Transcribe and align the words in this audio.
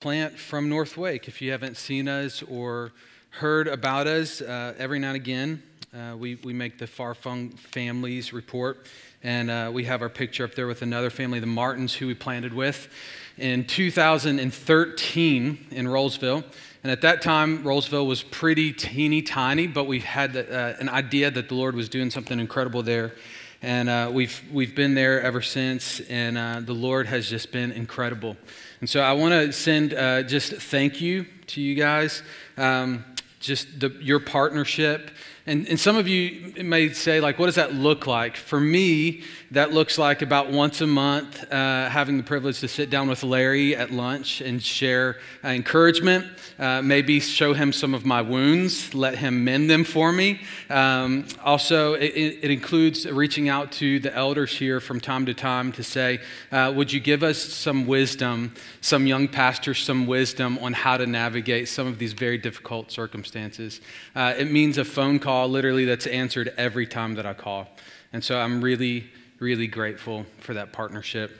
plant 0.00 0.38
from 0.38 0.70
North 0.70 0.96
Wake. 0.96 1.28
If 1.28 1.42
you 1.42 1.50
haven't 1.50 1.76
seen 1.76 2.08
us 2.08 2.42
or 2.44 2.92
heard 3.28 3.68
about 3.68 4.06
us, 4.06 4.40
uh, 4.40 4.72
every 4.78 4.98
now 4.98 5.08
and 5.08 5.16
again 5.16 5.62
uh, 5.92 6.16
we, 6.16 6.36
we 6.36 6.54
make 6.54 6.78
the 6.78 6.86
Far 6.86 7.14
Flung 7.14 7.50
Families 7.50 8.32
report, 8.32 8.86
and 9.22 9.50
uh, 9.50 9.70
we 9.70 9.84
have 9.84 10.00
our 10.00 10.08
picture 10.08 10.42
up 10.42 10.54
there 10.54 10.66
with 10.66 10.80
another 10.80 11.10
family, 11.10 11.38
the 11.38 11.46
Martins, 11.46 11.92
who 11.92 12.06
we 12.06 12.14
planted 12.14 12.54
with 12.54 12.88
in 13.36 13.66
2013 13.66 15.66
in 15.70 15.86
Rolesville. 15.86 16.44
And 16.82 16.90
at 16.90 17.02
that 17.02 17.20
time, 17.20 17.62
Rolesville 17.62 18.06
was 18.06 18.22
pretty 18.22 18.72
teeny 18.72 19.20
tiny, 19.20 19.66
but 19.66 19.86
we 19.86 20.00
had 20.00 20.34
uh, 20.34 20.76
an 20.80 20.88
idea 20.88 21.30
that 21.30 21.50
the 21.50 21.54
Lord 21.54 21.74
was 21.74 21.90
doing 21.90 22.08
something 22.08 22.40
incredible 22.40 22.82
there. 22.82 23.12
And 23.60 23.90
uh, 23.90 24.10
we've, 24.10 24.42
we've 24.50 24.74
been 24.74 24.94
there 24.94 25.20
ever 25.20 25.42
since, 25.42 26.00
and 26.08 26.38
uh, 26.38 26.60
the 26.60 26.72
Lord 26.72 27.06
has 27.08 27.28
just 27.28 27.52
been 27.52 27.72
incredible. 27.72 28.38
And 28.80 28.88
so 28.88 29.00
I 29.00 29.12
want 29.12 29.32
to 29.32 29.52
send 29.52 29.92
uh, 29.92 30.22
just 30.22 30.52
thank 30.54 31.00
you 31.00 31.26
to 31.48 31.60
you 31.60 31.74
guys, 31.74 32.22
um, 32.56 33.04
just 33.38 33.80
the, 33.80 33.90
your 34.00 34.20
partnership. 34.20 35.10
And, 35.46 35.66
and 35.68 35.78
some 35.78 35.96
of 35.96 36.08
you 36.08 36.54
may 36.62 36.92
say, 36.92 37.20
like, 37.20 37.38
what 37.38 37.46
does 37.46 37.56
that 37.56 37.74
look 37.74 38.06
like? 38.06 38.36
For 38.36 38.58
me, 38.58 39.22
that 39.52 39.72
looks 39.72 39.98
like 39.98 40.22
about 40.22 40.50
once 40.50 40.80
a 40.80 40.86
month 40.86 41.42
uh, 41.52 41.88
having 41.88 42.16
the 42.16 42.22
privilege 42.22 42.60
to 42.60 42.68
sit 42.68 42.88
down 42.88 43.08
with 43.08 43.24
Larry 43.24 43.74
at 43.74 43.90
lunch 43.90 44.40
and 44.40 44.62
share 44.62 45.16
uh, 45.42 45.48
encouragement, 45.48 46.24
uh, 46.60 46.80
maybe 46.82 47.18
show 47.18 47.52
him 47.52 47.72
some 47.72 47.92
of 47.92 48.04
my 48.04 48.22
wounds, 48.22 48.94
let 48.94 49.18
him 49.18 49.42
mend 49.42 49.68
them 49.68 49.82
for 49.82 50.12
me. 50.12 50.40
Um, 50.68 51.26
also, 51.42 51.94
it, 51.94 52.14
it, 52.42 52.50
includes 52.50 53.10
reaching 53.10 53.48
out 53.48 53.72
to 53.72 53.98
the 53.98 54.14
elders 54.14 54.56
here 54.56 54.78
from 54.78 55.00
time 55.00 55.26
to 55.26 55.34
time 55.34 55.72
to 55.72 55.82
say, 55.82 56.20
uh, 56.52 56.72
Would 56.76 56.92
you 56.92 57.00
give 57.00 57.24
us 57.24 57.38
some 57.38 57.88
wisdom, 57.88 58.54
some 58.80 59.08
young 59.08 59.26
pastors, 59.26 59.80
some 59.80 60.06
wisdom 60.06 60.58
on 60.58 60.74
how 60.74 60.96
to 60.96 61.06
navigate 61.06 61.68
some 61.68 61.88
of 61.88 61.98
these 61.98 62.12
very 62.12 62.38
difficult 62.38 62.92
circumstances? 62.92 63.80
Uh, 64.14 64.32
it 64.38 64.48
means 64.50 64.78
a 64.78 64.84
phone 64.84 65.18
call, 65.18 65.48
literally, 65.48 65.86
that's 65.86 66.06
answered 66.06 66.52
every 66.56 66.86
time 66.86 67.14
that 67.16 67.26
I 67.26 67.34
call. 67.34 67.68
And 68.12 68.22
so 68.22 68.38
I'm 68.38 68.60
really 68.60 69.10
really 69.40 69.66
grateful 69.66 70.26
for 70.38 70.54
that 70.54 70.70
partnership. 70.70 71.32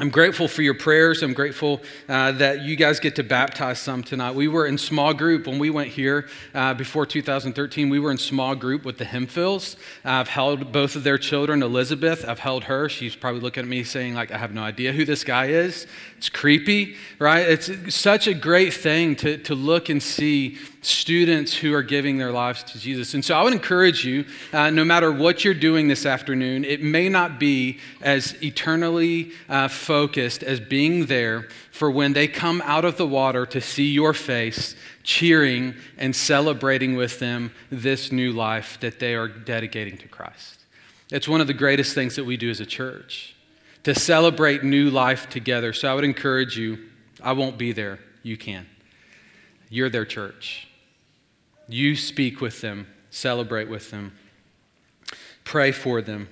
I'm 0.00 0.08
grateful 0.08 0.48
for 0.48 0.62
your 0.62 0.74
prayers. 0.74 1.22
I'm 1.22 1.34
grateful 1.34 1.82
uh, 2.08 2.32
that 2.32 2.62
you 2.62 2.74
guys 2.74 2.98
get 3.00 3.16
to 3.16 3.22
baptize 3.22 3.78
some 3.78 4.02
tonight. 4.02 4.34
We 4.34 4.48
were 4.48 4.66
in 4.66 4.78
small 4.78 5.12
group 5.12 5.46
when 5.46 5.58
we 5.58 5.68
went 5.68 5.90
here 5.90 6.26
uh, 6.54 6.72
before 6.72 7.04
2013. 7.04 7.90
We 7.90 7.98
were 7.98 8.10
in 8.10 8.16
small 8.16 8.54
group 8.54 8.86
with 8.86 8.96
the 8.96 9.04
Hemphills. 9.04 9.76
I've 10.02 10.28
held 10.28 10.72
both 10.72 10.96
of 10.96 11.04
their 11.04 11.18
children, 11.18 11.62
Elizabeth. 11.62 12.26
I've 12.26 12.38
held 12.38 12.64
her. 12.64 12.88
She's 12.88 13.14
probably 13.14 13.42
looking 13.42 13.62
at 13.62 13.68
me 13.68 13.84
saying, 13.84 14.14
like, 14.14 14.32
I 14.32 14.38
have 14.38 14.54
no 14.54 14.62
idea 14.62 14.92
who 14.92 15.04
this 15.04 15.22
guy 15.22 15.48
is. 15.48 15.86
It's 16.16 16.30
creepy, 16.30 16.96
right? 17.18 17.46
It's 17.46 17.94
such 17.94 18.26
a 18.26 18.32
great 18.32 18.72
thing 18.72 19.16
to, 19.16 19.36
to 19.36 19.54
look 19.54 19.90
and 19.90 20.02
see 20.02 20.56
students 20.82 21.52
who 21.54 21.74
are 21.74 21.82
giving 21.82 22.16
their 22.16 22.32
lives 22.32 22.62
to 22.62 22.78
Jesus. 22.78 23.12
And 23.14 23.24
so 23.24 23.36
I 23.36 23.42
would 23.42 23.52
encourage 23.52 24.04
you, 24.04 24.24
uh, 24.52 24.70
no 24.70 24.84
matter 24.84 25.12
what 25.12 25.44
you're 25.44 25.52
doing 25.54 25.88
this 25.88 26.06
afternoon, 26.06 26.64
it 26.64 26.82
may 26.82 27.08
not 27.08 27.38
be 27.38 27.78
as 28.00 28.40
eternally 28.42 29.32
uh, 29.48 29.68
focused 29.68 30.42
as 30.42 30.58
being 30.58 31.06
there 31.06 31.48
for 31.70 31.90
when 31.90 32.12
they 32.14 32.28
come 32.28 32.62
out 32.64 32.84
of 32.84 32.96
the 32.96 33.06
water 33.06 33.44
to 33.46 33.60
see 33.60 33.90
your 33.90 34.14
face, 34.14 34.74
cheering 35.02 35.74
and 35.98 36.16
celebrating 36.16 36.96
with 36.96 37.18
them 37.18 37.52
this 37.70 38.10
new 38.10 38.32
life 38.32 38.78
that 38.80 39.00
they 39.00 39.14
are 39.14 39.28
dedicating 39.28 39.98
to 39.98 40.08
Christ. 40.08 40.60
It's 41.10 41.28
one 41.28 41.40
of 41.40 41.46
the 41.46 41.54
greatest 41.54 41.94
things 41.94 42.16
that 42.16 42.24
we 42.24 42.36
do 42.36 42.50
as 42.50 42.60
a 42.60 42.66
church 42.66 43.34
to 43.82 43.94
celebrate 43.94 44.62
new 44.62 44.90
life 44.90 45.28
together. 45.28 45.72
So 45.72 45.90
I 45.90 45.94
would 45.94 46.04
encourage 46.04 46.56
you, 46.56 46.78
I 47.22 47.32
won't 47.32 47.58
be 47.58 47.72
there, 47.72 47.98
you 48.22 48.36
can. 48.36 48.66
You're 49.68 49.90
their 49.90 50.04
church. 50.04 50.68
You 51.70 51.94
speak 51.94 52.40
with 52.40 52.60
them, 52.60 52.88
celebrate 53.10 53.68
with 53.68 53.90
them, 53.90 54.12
pray 55.44 55.70
for 55.70 56.02
them. 56.02 56.28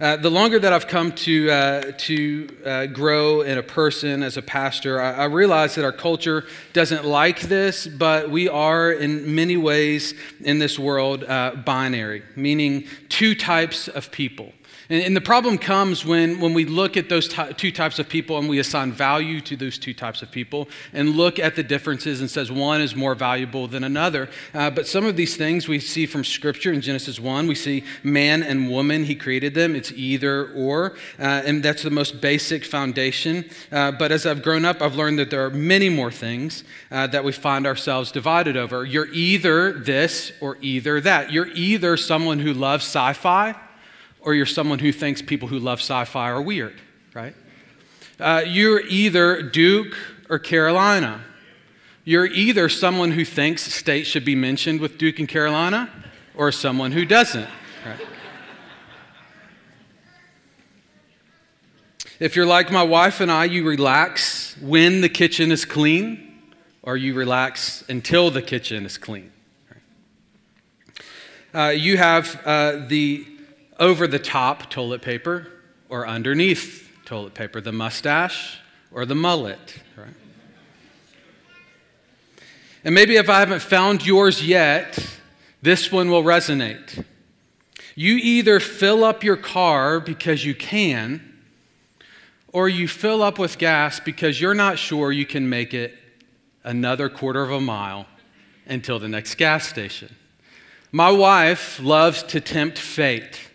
Uh, 0.00 0.16
the 0.16 0.30
longer 0.30 0.58
that 0.58 0.72
I've 0.72 0.88
come 0.88 1.12
to, 1.12 1.50
uh, 1.50 1.92
to 1.98 2.48
uh, 2.64 2.86
grow 2.86 3.42
in 3.42 3.58
a 3.58 3.62
person 3.62 4.22
as 4.22 4.38
a 4.38 4.42
pastor, 4.42 5.00
I, 5.00 5.12
I, 5.12 5.24
realize 5.24 5.74
that 5.74 5.84
our 5.84 5.92
culture 5.92 6.46
doesn't 6.72 7.04
like 7.04 7.40
this, 7.42 7.86
but 7.86 8.30
we 8.30 8.48
are 8.48 8.90
in 8.90 9.34
many 9.34 9.56
ways 9.56 10.14
in 10.40 10.58
this 10.58 10.78
world 10.78 11.24
uh, 11.24 11.56
binary, 11.66 12.22
meaning 12.34 12.86
two 13.10 13.34
types 13.34 13.88
of 13.88 14.10
people. 14.10 14.52
And, 14.92 15.02
and 15.02 15.16
the 15.16 15.22
problem 15.22 15.56
comes 15.56 16.04
when, 16.04 16.38
when 16.38 16.52
we 16.52 16.66
look 16.66 16.98
at 16.98 17.08
those 17.08 17.26
ty- 17.26 17.52
two 17.52 17.72
types 17.72 17.98
of 17.98 18.10
people 18.10 18.36
and 18.36 18.46
we 18.46 18.58
assign 18.58 18.92
value 18.92 19.40
to 19.40 19.56
those 19.56 19.78
two 19.78 19.94
types 19.94 20.20
of 20.20 20.30
people 20.30 20.68
and 20.92 21.16
look 21.16 21.38
at 21.38 21.56
the 21.56 21.62
differences 21.62 22.20
and 22.20 22.30
says 22.30 22.52
one 22.52 22.82
is 22.82 22.94
more 22.94 23.14
valuable 23.14 23.66
than 23.66 23.84
another. 23.84 24.28
Uh, 24.52 24.68
but 24.68 24.86
some 24.86 25.06
of 25.06 25.16
these 25.16 25.34
things 25.34 25.66
we 25.66 25.80
see 25.80 26.04
from 26.04 26.24
Scripture 26.24 26.74
in 26.74 26.82
Genesis 26.82 27.18
1. 27.18 27.46
We 27.46 27.54
see 27.54 27.84
man 28.02 28.42
and 28.42 28.70
woman, 28.70 29.04
he 29.04 29.14
created 29.14 29.54
them. 29.54 29.74
It's 29.74 29.92
either 29.92 30.52
or. 30.52 30.92
Uh, 31.18 31.40
and 31.46 31.62
that's 31.62 31.82
the 31.82 31.90
most 31.90 32.20
basic 32.20 32.62
foundation. 32.62 33.48
Uh, 33.70 33.92
but 33.92 34.12
as 34.12 34.26
I've 34.26 34.42
grown 34.42 34.66
up, 34.66 34.82
I've 34.82 34.94
learned 34.94 35.18
that 35.20 35.30
there 35.30 35.46
are 35.46 35.50
many 35.50 35.88
more 35.88 36.12
things 36.12 36.64
uh, 36.90 37.06
that 37.06 37.24
we 37.24 37.32
find 37.32 37.66
ourselves 37.66 38.12
divided 38.12 38.58
over. 38.58 38.84
You're 38.84 39.10
either 39.10 39.72
this 39.72 40.32
or 40.42 40.58
either 40.60 41.00
that. 41.00 41.32
You're 41.32 41.48
either 41.54 41.96
someone 41.96 42.40
who 42.40 42.52
loves 42.52 42.84
sci 42.84 43.14
fi 43.14 43.54
or 44.22 44.34
you're 44.34 44.46
someone 44.46 44.78
who 44.78 44.92
thinks 44.92 45.20
people 45.20 45.48
who 45.48 45.58
love 45.58 45.80
sci 45.80 46.04
fi 46.04 46.30
are 46.30 46.40
weird, 46.40 46.80
right? 47.14 47.34
Uh, 48.18 48.42
you're 48.46 48.80
either 48.86 49.42
Duke 49.42 49.96
or 50.28 50.38
Carolina. 50.38 51.22
You're 52.04 52.26
either 52.26 52.68
someone 52.68 53.12
who 53.12 53.24
thinks 53.24 53.62
state 53.62 54.06
should 54.06 54.24
be 54.24 54.34
mentioned 54.34 54.80
with 54.80 54.98
Duke 54.98 55.18
and 55.18 55.28
Carolina 55.28 55.90
or 56.34 56.50
someone 56.50 56.92
who 56.92 57.04
doesn't. 57.04 57.48
Right? 57.84 58.00
If 62.18 62.36
you're 62.36 62.46
like 62.46 62.70
my 62.70 62.82
wife 62.82 63.20
and 63.20 63.30
I, 63.30 63.44
you 63.44 63.66
relax 63.66 64.56
when 64.60 65.00
the 65.00 65.08
kitchen 65.08 65.50
is 65.50 65.64
clean, 65.64 66.28
or 66.82 66.96
you 66.96 67.14
relax 67.14 67.84
until 67.88 68.30
the 68.30 68.42
kitchen 68.42 68.84
is 68.84 68.98
clean. 68.98 69.32
Uh, 71.54 71.68
you 71.68 71.96
have 71.96 72.40
uh, 72.44 72.86
the 72.86 73.26
over 73.78 74.06
the 74.06 74.18
top 74.18 74.70
toilet 74.70 75.02
paper 75.02 75.48
or 75.88 76.06
underneath 76.06 76.90
toilet 77.04 77.34
paper, 77.34 77.60
the 77.60 77.72
mustache 77.72 78.58
or 78.92 79.04
the 79.04 79.14
mullet, 79.14 79.82
right? 79.96 80.14
And 82.84 82.94
maybe 82.94 83.16
if 83.16 83.28
I 83.28 83.40
haven't 83.40 83.62
found 83.62 84.04
yours 84.04 84.44
yet, 84.44 84.98
this 85.60 85.92
one 85.92 86.10
will 86.10 86.24
resonate. 86.24 87.04
You 87.94 88.16
either 88.16 88.58
fill 88.58 89.04
up 89.04 89.22
your 89.22 89.36
car 89.36 90.00
because 90.00 90.44
you 90.44 90.54
can, 90.54 91.38
or 92.52 92.68
you 92.68 92.88
fill 92.88 93.22
up 93.22 93.38
with 93.38 93.58
gas 93.58 94.00
because 94.00 94.40
you're 94.40 94.54
not 94.54 94.78
sure 94.78 95.12
you 95.12 95.26
can 95.26 95.48
make 95.48 95.72
it 95.72 95.96
another 96.64 97.08
quarter 97.08 97.42
of 97.42 97.50
a 97.50 97.60
mile 97.60 98.06
until 98.66 98.98
the 98.98 99.08
next 99.08 99.36
gas 99.36 99.66
station. 99.66 100.14
My 100.90 101.10
wife 101.10 101.80
loves 101.80 102.22
to 102.24 102.40
tempt 102.40 102.78
fate. 102.78 103.48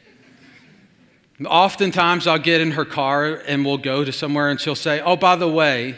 Oftentimes, 1.46 2.26
I'll 2.26 2.40
get 2.40 2.62
in 2.62 2.72
her 2.72 2.86
car 2.86 3.36
and 3.48 3.64
we'll 3.64 3.78
go 3.78 4.04
to 4.04 4.12
somewhere 4.12 4.50
and 4.50 4.60
she'll 4.60 4.76
say, 4.76 5.00
Oh, 5.02 5.16
by 5.16 5.36
the 5.36 5.48
way, 5.48 5.96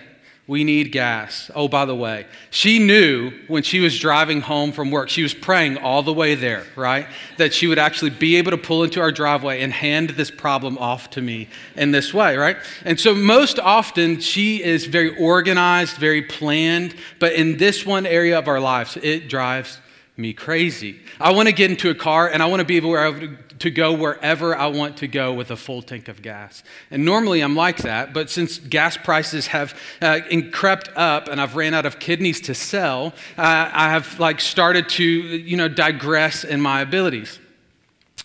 we 0.50 0.63
need 0.63 0.91
gas. 0.91 1.51
Oh, 1.53 1.67
by 1.67 1.85
the 1.85 1.95
way. 1.95 2.25
She 2.50 2.79
knew 2.79 3.31
when 3.47 3.61
she 3.61 3.79
was 3.79 4.00
driving 4.00 4.41
home 4.41 4.72
from 4.72 4.89
work, 4.89 5.07
she 5.07 5.22
was 5.22 5.33
praying 5.33 5.77
all 5.77 6.01
the 6.01 6.11
way 6.11 6.33
there, 6.33 6.66
right? 6.75 7.05
That 7.38 7.53
she 7.53 7.67
would 7.67 7.77
actually 7.77 8.09
be 8.09 8.35
able 8.38 8.50
to 8.50 8.57
pull 8.57 8.83
into 8.83 9.00
our 9.00 9.11
driveway 9.11 9.61
and 9.61 9.72
hand 9.72 10.09
this 10.11 10.31
problem 10.31 10.75
off 10.79 11.11
to 11.11 11.22
me 11.22 11.50
in 11.75 11.91
this 11.91 12.16
way, 12.16 12.35
right? 12.35 12.57
And 12.83 13.00
so, 13.00 13.13
most 13.13 13.59
often, 13.59 14.19
she 14.21 14.63
is 14.63 14.88
very 14.88 15.16
organized, 15.17 15.97
very 15.97 16.23
planned, 16.23 16.95
but 17.19 17.33
in 17.33 17.57
this 17.57 17.86
one 17.86 18.07
area 18.07 18.39
of 18.39 18.47
our 18.47 18.59
lives, 18.59 18.97
it 19.03 19.30
drives 19.30 19.80
me 20.18 20.33
crazy. 20.33 21.00
I 21.19 21.31
want 21.31 21.47
to 21.47 21.53
get 21.53 21.69
into 21.69 21.91
a 21.91 21.95
car 21.95 22.27
and 22.27 22.44
I 22.44 22.47
want 22.47 22.59
to 22.59 22.65
be 22.65 22.77
able 22.77 22.94
to 22.94 23.38
go 23.69 23.94
wherever 23.94 24.56
I 24.56 24.67
want 24.67 24.97
to 24.97 25.07
go 25.07 25.33
with 25.33 25.51
a 25.51 25.56
full 25.56 25.81
tank 25.81 26.07
of 26.07 26.21
gas. 26.21 26.63
And 26.89 27.03
normally 27.03 27.41
I'm 27.41 27.56
like 27.56 27.77
that, 27.77 28.13
but 28.13 28.29
since 28.29 28.57
gas 28.57 28.97
prices 28.97 29.47
have 29.47 29.77
uh, 30.01 30.19
crept 30.51 30.89
up 30.95 31.27
and 31.27 31.41
I've 31.41 31.56
ran 31.56 31.73
out 31.73 31.85
of 31.85 32.00
kidneys 32.00 32.39
to 32.41 32.56
sell, 32.56 33.13
uh, 33.38 33.69
I 33.73 33.89
have 33.89 34.19
like 34.19 34.39
started 34.39 34.88
to, 34.89 35.03
you 35.03 35.57
know, 35.57 35.67
digress 35.67 36.44
in 36.44 36.61
my 36.61 36.81
abilities. 36.81 37.39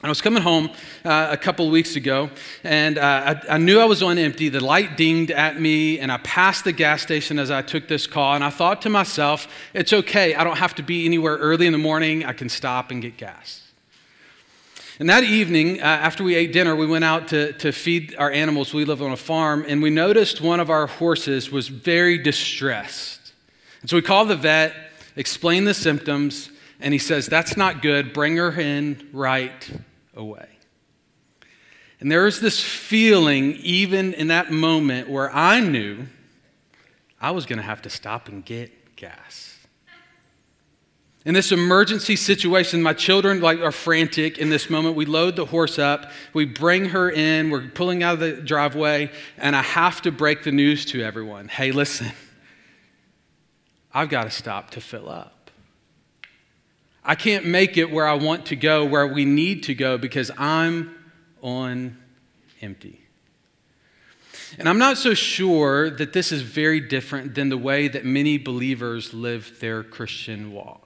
I 0.04 0.08
was 0.08 0.20
coming 0.20 0.42
home 0.42 0.70
uh, 1.02 1.28
a 1.30 1.36
couple 1.38 1.70
weeks 1.70 1.96
ago, 1.96 2.28
and 2.62 2.98
uh, 2.98 3.36
I, 3.48 3.54
I, 3.54 3.58
knew 3.58 3.80
I 3.80 3.86
was 3.86 4.02
on 4.02 4.18
empty. 4.18 4.50
The 4.50 4.62
light 4.62 4.98
dinged 4.98 5.30
at 5.30 5.58
me, 5.58 5.98
and 5.98 6.12
I 6.12 6.18
passed 6.18 6.64
the 6.64 6.72
gas 6.72 7.00
station 7.00 7.38
as 7.38 7.50
I 7.50 7.62
took 7.62 7.88
this 7.88 8.06
call. 8.06 8.34
And 8.34 8.44
I 8.44 8.50
thought 8.50 8.82
to 8.82 8.90
myself, 8.90 9.48
it's 9.72 9.94
okay. 9.94 10.34
I 10.34 10.44
don't 10.44 10.58
have 10.58 10.74
to 10.74 10.82
be 10.82 11.06
anywhere 11.06 11.38
early 11.38 11.64
in 11.66 11.72
the 11.72 11.78
morning. 11.78 12.22
I 12.22 12.34
can 12.34 12.50
stop 12.50 12.90
and 12.90 13.00
get 13.00 13.16
gas. 13.16 13.63
And 15.00 15.10
that 15.10 15.24
evening, 15.24 15.80
uh, 15.80 15.84
after 15.84 16.22
we 16.22 16.36
ate 16.36 16.52
dinner, 16.52 16.76
we 16.76 16.86
went 16.86 17.04
out 17.04 17.28
to, 17.28 17.52
to 17.54 17.72
feed 17.72 18.14
our 18.16 18.30
animals. 18.30 18.72
We 18.72 18.84
live 18.84 19.02
on 19.02 19.10
a 19.10 19.16
farm, 19.16 19.64
and 19.66 19.82
we 19.82 19.90
noticed 19.90 20.40
one 20.40 20.60
of 20.60 20.70
our 20.70 20.86
horses 20.86 21.50
was 21.50 21.66
very 21.66 22.16
distressed. 22.16 23.32
And 23.80 23.90
so 23.90 23.96
we 23.96 24.02
called 24.02 24.28
the 24.28 24.36
vet, 24.36 24.72
explained 25.16 25.66
the 25.66 25.74
symptoms, 25.74 26.50
and 26.78 26.92
he 26.92 26.98
says, 26.98 27.26
That's 27.26 27.56
not 27.56 27.82
good. 27.82 28.12
Bring 28.12 28.36
her 28.36 28.52
in 28.52 29.08
right 29.12 29.68
away. 30.14 30.48
And 31.98 32.10
there 32.10 32.24
was 32.24 32.40
this 32.40 32.62
feeling, 32.62 33.54
even 33.54 34.14
in 34.14 34.28
that 34.28 34.52
moment, 34.52 35.08
where 35.08 35.34
I 35.34 35.58
knew 35.58 36.06
I 37.20 37.32
was 37.32 37.46
going 37.46 37.56
to 37.56 37.64
have 37.64 37.82
to 37.82 37.90
stop 37.90 38.28
and 38.28 38.44
get 38.44 38.94
gas. 38.94 39.53
In 41.24 41.32
this 41.32 41.52
emergency 41.52 42.16
situation, 42.16 42.82
my 42.82 42.92
children 42.92 43.40
like 43.40 43.60
are 43.60 43.72
frantic 43.72 44.36
in 44.36 44.50
this 44.50 44.68
moment. 44.68 44.94
We 44.94 45.06
load 45.06 45.36
the 45.36 45.46
horse 45.46 45.78
up, 45.78 46.10
we 46.34 46.44
bring 46.44 46.86
her 46.86 47.10
in, 47.10 47.48
we're 47.48 47.66
pulling 47.68 48.02
out 48.02 48.14
of 48.14 48.20
the 48.20 48.32
driveway, 48.32 49.10
and 49.38 49.56
I 49.56 49.62
have 49.62 50.02
to 50.02 50.12
break 50.12 50.44
the 50.44 50.52
news 50.52 50.84
to 50.86 51.02
everyone. 51.02 51.48
Hey, 51.48 51.72
listen, 51.72 52.12
I've 53.92 54.10
got 54.10 54.24
to 54.24 54.30
stop 54.30 54.70
to 54.72 54.82
fill 54.82 55.08
up. 55.08 55.50
I 57.02 57.14
can't 57.14 57.46
make 57.46 57.78
it 57.78 57.90
where 57.90 58.06
I 58.06 58.14
want 58.14 58.46
to 58.46 58.56
go, 58.56 58.84
where 58.84 59.06
we 59.06 59.24
need 59.24 59.62
to 59.64 59.74
go, 59.74 59.96
because 59.96 60.30
I'm 60.36 60.94
on 61.42 61.96
empty. 62.60 63.00
And 64.58 64.68
I'm 64.68 64.78
not 64.78 64.98
so 64.98 65.14
sure 65.14 65.88
that 65.88 66.12
this 66.12 66.32
is 66.32 66.42
very 66.42 66.80
different 66.80 67.34
than 67.34 67.48
the 67.48 67.58
way 67.58 67.88
that 67.88 68.04
many 68.04 68.36
believers 68.36 69.14
live 69.14 69.58
their 69.60 69.82
Christian 69.82 70.52
walk 70.52 70.83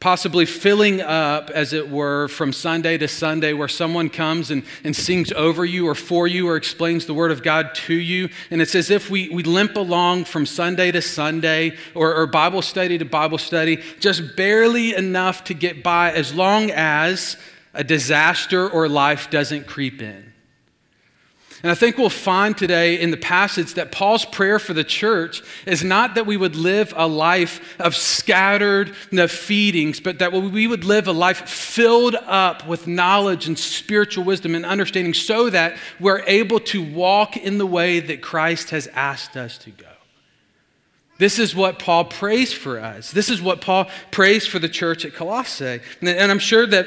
possibly 0.00 0.46
filling 0.46 1.02
up, 1.02 1.50
as 1.50 1.74
it 1.74 1.90
were, 1.90 2.26
from 2.28 2.54
Sunday 2.54 2.96
to 2.96 3.06
Sunday, 3.06 3.52
where 3.52 3.68
someone 3.68 4.08
comes 4.08 4.50
and, 4.50 4.62
and 4.82 4.96
sings 4.96 5.30
over 5.32 5.62
you 5.62 5.86
or 5.86 5.94
for 5.94 6.26
you 6.26 6.48
or 6.48 6.56
explains 6.56 7.04
the 7.04 7.12
Word 7.12 7.30
of 7.30 7.42
God 7.42 7.74
to 7.74 7.94
you. 7.94 8.30
And 8.50 8.62
it's 8.62 8.74
as 8.74 8.90
if 8.90 9.10
we, 9.10 9.28
we 9.28 9.42
limp 9.42 9.76
along 9.76 10.24
from 10.24 10.46
Sunday 10.46 10.90
to 10.90 11.02
Sunday 11.02 11.76
or, 11.94 12.14
or 12.14 12.26
Bible 12.26 12.62
study 12.62 12.96
to 12.96 13.04
Bible 13.04 13.36
study, 13.36 13.82
just 14.00 14.36
barely 14.36 14.94
enough 14.94 15.44
to 15.44 15.54
get 15.54 15.82
by 15.82 16.12
as 16.12 16.34
long 16.34 16.70
as 16.70 17.36
a 17.74 17.84
disaster 17.84 18.68
or 18.70 18.88
life 18.88 19.28
doesn't 19.28 19.66
creep 19.66 20.00
in. 20.00 20.29
And 21.62 21.70
I 21.70 21.74
think 21.74 21.98
we'll 21.98 22.08
find 22.08 22.56
today 22.56 22.98
in 22.98 23.10
the 23.10 23.18
passage 23.18 23.74
that 23.74 23.92
Paul's 23.92 24.24
prayer 24.24 24.58
for 24.58 24.72
the 24.72 24.84
church 24.84 25.42
is 25.66 25.84
not 25.84 26.14
that 26.14 26.24
we 26.24 26.38
would 26.38 26.56
live 26.56 26.94
a 26.96 27.06
life 27.06 27.78
of 27.78 27.94
scattered 27.94 28.96
feedings, 28.96 30.00
but 30.00 30.20
that 30.20 30.32
we 30.32 30.66
would 30.66 30.84
live 30.84 31.06
a 31.06 31.12
life 31.12 31.48
filled 31.48 32.14
up 32.14 32.66
with 32.66 32.86
knowledge 32.86 33.46
and 33.46 33.58
spiritual 33.58 34.24
wisdom 34.24 34.54
and 34.54 34.64
understanding 34.64 35.12
so 35.12 35.50
that 35.50 35.76
we're 35.98 36.22
able 36.26 36.60
to 36.60 36.82
walk 36.82 37.36
in 37.36 37.58
the 37.58 37.66
way 37.66 38.00
that 38.00 38.22
Christ 38.22 38.70
has 38.70 38.86
asked 38.88 39.36
us 39.36 39.58
to 39.58 39.70
go. 39.70 39.86
This 41.18 41.38
is 41.38 41.54
what 41.54 41.78
Paul 41.78 42.06
prays 42.06 42.54
for 42.54 42.80
us. 42.80 43.10
This 43.10 43.28
is 43.28 43.42
what 43.42 43.60
Paul 43.60 43.90
prays 44.10 44.46
for 44.46 44.58
the 44.58 44.70
church 44.70 45.04
at 45.04 45.12
Colossae. 45.12 45.80
And 46.00 46.32
I'm 46.32 46.38
sure 46.38 46.66
that 46.66 46.86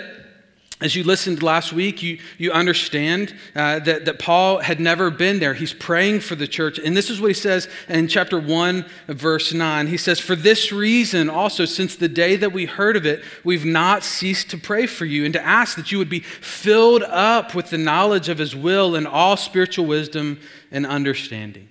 as 0.81 0.95
you 0.95 1.03
listened 1.03 1.41
last 1.41 1.71
week, 1.71 2.01
you, 2.01 2.19
you 2.37 2.51
understand 2.51 3.33
uh, 3.55 3.79
that, 3.79 4.05
that 4.05 4.19
Paul 4.19 4.59
had 4.59 4.79
never 4.79 5.09
been 5.09 5.39
there. 5.39 5.53
He's 5.53 5.73
praying 5.73 6.19
for 6.19 6.35
the 6.35 6.47
church. 6.47 6.77
And 6.77 6.97
this 6.97 7.09
is 7.09 7.21
what 7.21 7.27
he 7.27 7.33
says 7.33 7.69
in 7.87 8.07
chapter 8.07 8.39
1, 8.39 8.85
verse 9.07 9.53
9. 9.53 9.87
He 9.87 9.97
says, 9.97 10.19
For 10.19 10.35
this 10.35 10.71
reason, 10.71 11.29
also, 11.29 11.65
since 11.65 11.95
the 11.95 12.09
day 12.09 12.35
that 12.35 12.51
we 12.51 12.65
heard 12.65 12.97
of 12.97 13.05
it, 13.05 13.23
we've 13.43 13.65
not 13.65 14.03
ceased 14.03 14.49
to 14.49 14.57
pray 14.57 14.85
for 14.85 15.05
you 15.05 15.23
and 15.23 15.33
to 15.33 15.45
ask 15.45 15.77
that 15.77 15.91
you 15.91 15.99
would 15.99 16.09
be 16.09 16.19
filled 16.19 17.03
up 17.03 17.55
with 17.55 17.69
the 17.69 17.77
knowledge 17.77 18.27
of 18.27 18.39
his 18.39 18.55
will 18.55 18.95
and 18.95 19.07
all 19.07 19.37
spiritual 19.37 19.85
wisdom 19.85 20.39
and 20.71 20.85
understanding 20.85 21.69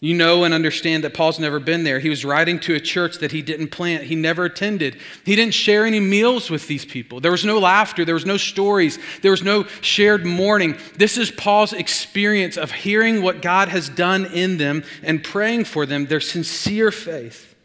you 0.00 0.14
know 0.14 0.44
and 0.44 0.54
understand 0.54 1.02
that 1.02 1.12
Paul's 1.12 1.40
never 1.40 1.58
been 1.58 1.82
there. 1.82 1.98
He 1.98 2.08
was 2.08 2.24
writing 2.24 2.60
to 2.60 2.74
a 2.74 2.80
church 2.80 3.18
that 3.18 3.32
he 3.32 3.42
didn't 3.42 3.68
plant, 3.68 4.04
he 4.04 4.14
never 4.14 4.44
attended. 4.44 4.96
He 5.24 5.34
didn't 5.34 5.54
share 5.54 5.84
any 5.84 5.98
meals 5.98 6.50
with 6.50 6.68
these 6.68 6.84
people. 6.84 7.20
There 7.20 7.32
was 7.32 7.44
no 7.44 7.58
laughter, 7.58 8.04
there 8.04 8.14
was 8.14 8.26
no 8.26 8.36
stories, 8.36 8.98
there 9.22 9.32
was 9.32 9.42
no 9.42 9.64
shared 9.80 10.24
mourning. 10.24 10.76
This 10.96 11.18
is 11.18 11.30
Paul's 11.32 11.72
experience 11.72 12.56
of 12.56 12.70
hearing 12.70 13.22
what 13.22 13.42
God 13.42 13.68
has 13.68 13.88
done 13.88 14.26
in 14.26 14.58
them 14.58 14.84
and 15.02 15.24
praying 15.24 15.64
for 15.64 15.84
them, 15.84 16.06
their 16.06 16.20
sincere 16.20 16.92
faith. 16.92 17.56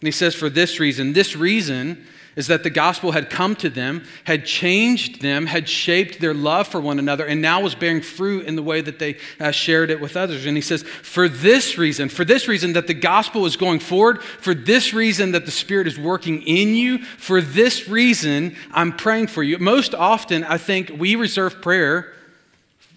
And 0.00 0.06
he 0.06 0.12
says, 0.12 0.34
for 0.34 0.50
this 0.50 0.78
reason, 0.78 1.14
this 1.14 1.34
reason 1.34 2.04
is 2.38 2.46
that 2.46 2.62
the 2.62 2.70
gospel 2.70 3.10
had 3.10 3.28
come 3.28 3.56
to 3.56 3.68
them, 3.68 4.04
had 4.22 4.46
changed 4.46 5.20
them, 5.20 5.46
had 5.46 5.68
shaped 5.68 6.20
their 6.20 6.32
love 6.32 6.68
for 6.68 6.80
one 6.80 7.00
another, 7.00 7.26
and 7.26 7.42
now 7.42 7.60
was 7.60 7.74
bearing 7.74 8.00
fruit 8.00 8.46
in 8.46 8.54
the 8.54 8.62
way 8.62 8.80
that 8.80 9.00
they 9.00 9.16
uh, 9.40 9.50
shared 9.50 9.90
it 9.90 10.00
with 10.00 10.16
others. 10.16 10.46
And 10.46 10.56
he 10.56 10.60
says, 10.60 10.84
for 10.84 11.28
this 11.28 11.76
reason, 11.76 12.08
for 12.08 12.24
this 12.24 12.46
reason 12.46 12.74
that 12.74 12.86
the 12.86 12.94
gospel 12.94 13.44
is 13.44 13.56
going 13.56 13.80
forward, 13.80 14.22
for 14.22 14.54
this 14.54 14.94
reason 14.94 15.32
that 15.32 15.46
the 15.46 15.50
Spirit 15.50 15.88
is 15.88 15.98
working 15.98 16.42
in 16.42 16.76
you, 16.76 17.02
for 17.02 17.40
this 17.40 17.88
reason, 17.88 18.54
I'm 18.70 18.92
praying 18.92 19.26
for 19.26 19.42
you. 19.42 19.58
Most 19.58 19.92
often, 19.92 20.44
I 20.44 20.58
think 20.58 20.92
we 20.96 21.16
reserve 21.16 21.60
prayer 21.60 22.14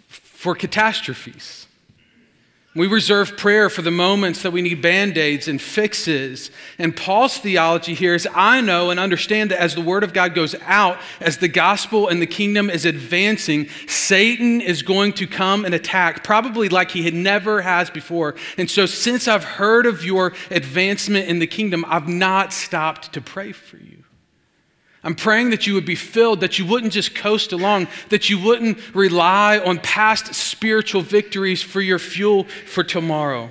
for 0.08 0.54
catastrophes. 0.54 1.61
We 2.74 2.88
reserve 2.88 3.36
prayer 3.36 3.70
for 3.70 3.82
the 3.82 3.92
moments 3.92 4.44
that 4.44 4.52
we 4.52 4.62
need 4.62 4.82
band 4.82 5.18
aids 5.18 5.50
and 5.50 5.62
fixes. 5.62 6.52
And 6.78 6.96
Paul's 6.96 7.38
theology 7.38 7.94
here 7.94 8.16
is 8.16 8.26
I 8.34 8.62
know 8.62 8.92
and 8.92 8.98
understand 8.98 9.52
that 9.52 9.60
as 9.60 9.76
the 9.76 9.82
word 9.82 10.06
of 10.06 10.14
God 10.14 10.34
goes 10.34 10.56
out, 10.62 10.98
as 11.20 11.40
the 11.40 11.50
gospel 11.50 12.08
and 12.08 12.22
the 12.22 12.28
kingdom 12.28 12.70
is 12.70 12.86
advancing, 12.86 13.68
Satan 13.88 14.62
is 14.62 14.84
going 14.84 15.12
to 15.14 15.28
come 15.28 15.66
and 15.66 15.76
attack, 15.76 16.24
probably 16.24 16.70
like 16.70 16.92
he 16.92 17.04
had 17.04 17.14
never 17.14 17.62
has 17.62 17.90
before. 17.90 18.36
And 18.58 18.72
so, 18.72 18.86
since 18.86 19.28
I've 19.28 19.44
heard 19.44 19.86
of 19.86 20.06
your 20.06 20.32
advancement 20.50 21.28
in 21.28 21.40
the 21.40 21.48
kingdom, 21.48 21.84
I've 21.90 22.08
not 22.08 22.54
stopped 22.54 23.12
to 23.12 23.20
pray 23.20 23.52
for 23.52 23.78
you. 23.78 23.91
I'm 25.04 25.16
praying 25.16 25.50
that 25.50 25.66
you 25.66 25.74
would 25.74 25.86
be 25.86 25.96
filled, 25.96 26.42
that 26.42 26.60
you 26.60 26.66
wouldn't 26.66 26.94
just 26.94 27.16
coast 27.16 27.52
along, 27.52 27.88
that 28.10 28.30
you 28.30 28.38
wouldn't 28.38 28.78
rely 28.94 29.58
on 29.58 29.80
past 29.80 30.36
spiritual 30.36 31.02
victories 31.02 31.64
for 31.64 31.82
your 31.82 31.98
fuel 31.98 32.44
for 32.68 32.84
tomorrow. 32.84 33.50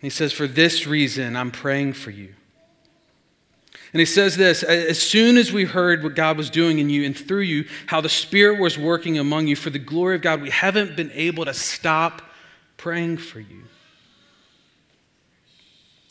He 0.00 0.10
says, 0.10 0.32
For 0.32 0.46
this 0.46 0.86
reason, 0.86 1.34
I'm 1.34 1.50
praying 1.50 1.94
for 1.94 2.10
you. 2.10 2.34
And 3.92 4.00
he 4.00 4.06
says 4.06 4.36
this 4.36 4.64
as 4.64 5.00
soon 5.00 5.36
as 5.36 5.52
we 5.52 5.64
heard 5.64 6.02
what 6.02 6.16
God 6.16 6.36
was 6.36 6.50
doing 6.50 6.80
in 6.80 6.90
you 6.90 7.04
and 7.04 7.16
through 7.16 7.42
you, 7.42 7.64
how 7.86 8.00
the 8.00 8.08
Spirit 8.08 8.60
was 8.60 8.76
working 8.76 9.18
among 9.18 9.46
you 9.46 9.54
for 9.54 9.70
the 9.70 9.78
glory 9.78 10.16
of 10.16 10.22
God, 10.22 10.42
we 10.42 10.50
haven't 10.50 10.96
been 10.96 11.12
able 11.12 11.44
to 11.44 11.54
stop 11.54 12.20
praying 12.76 13.18
for 13.18 13.38
you. 13.38 13.62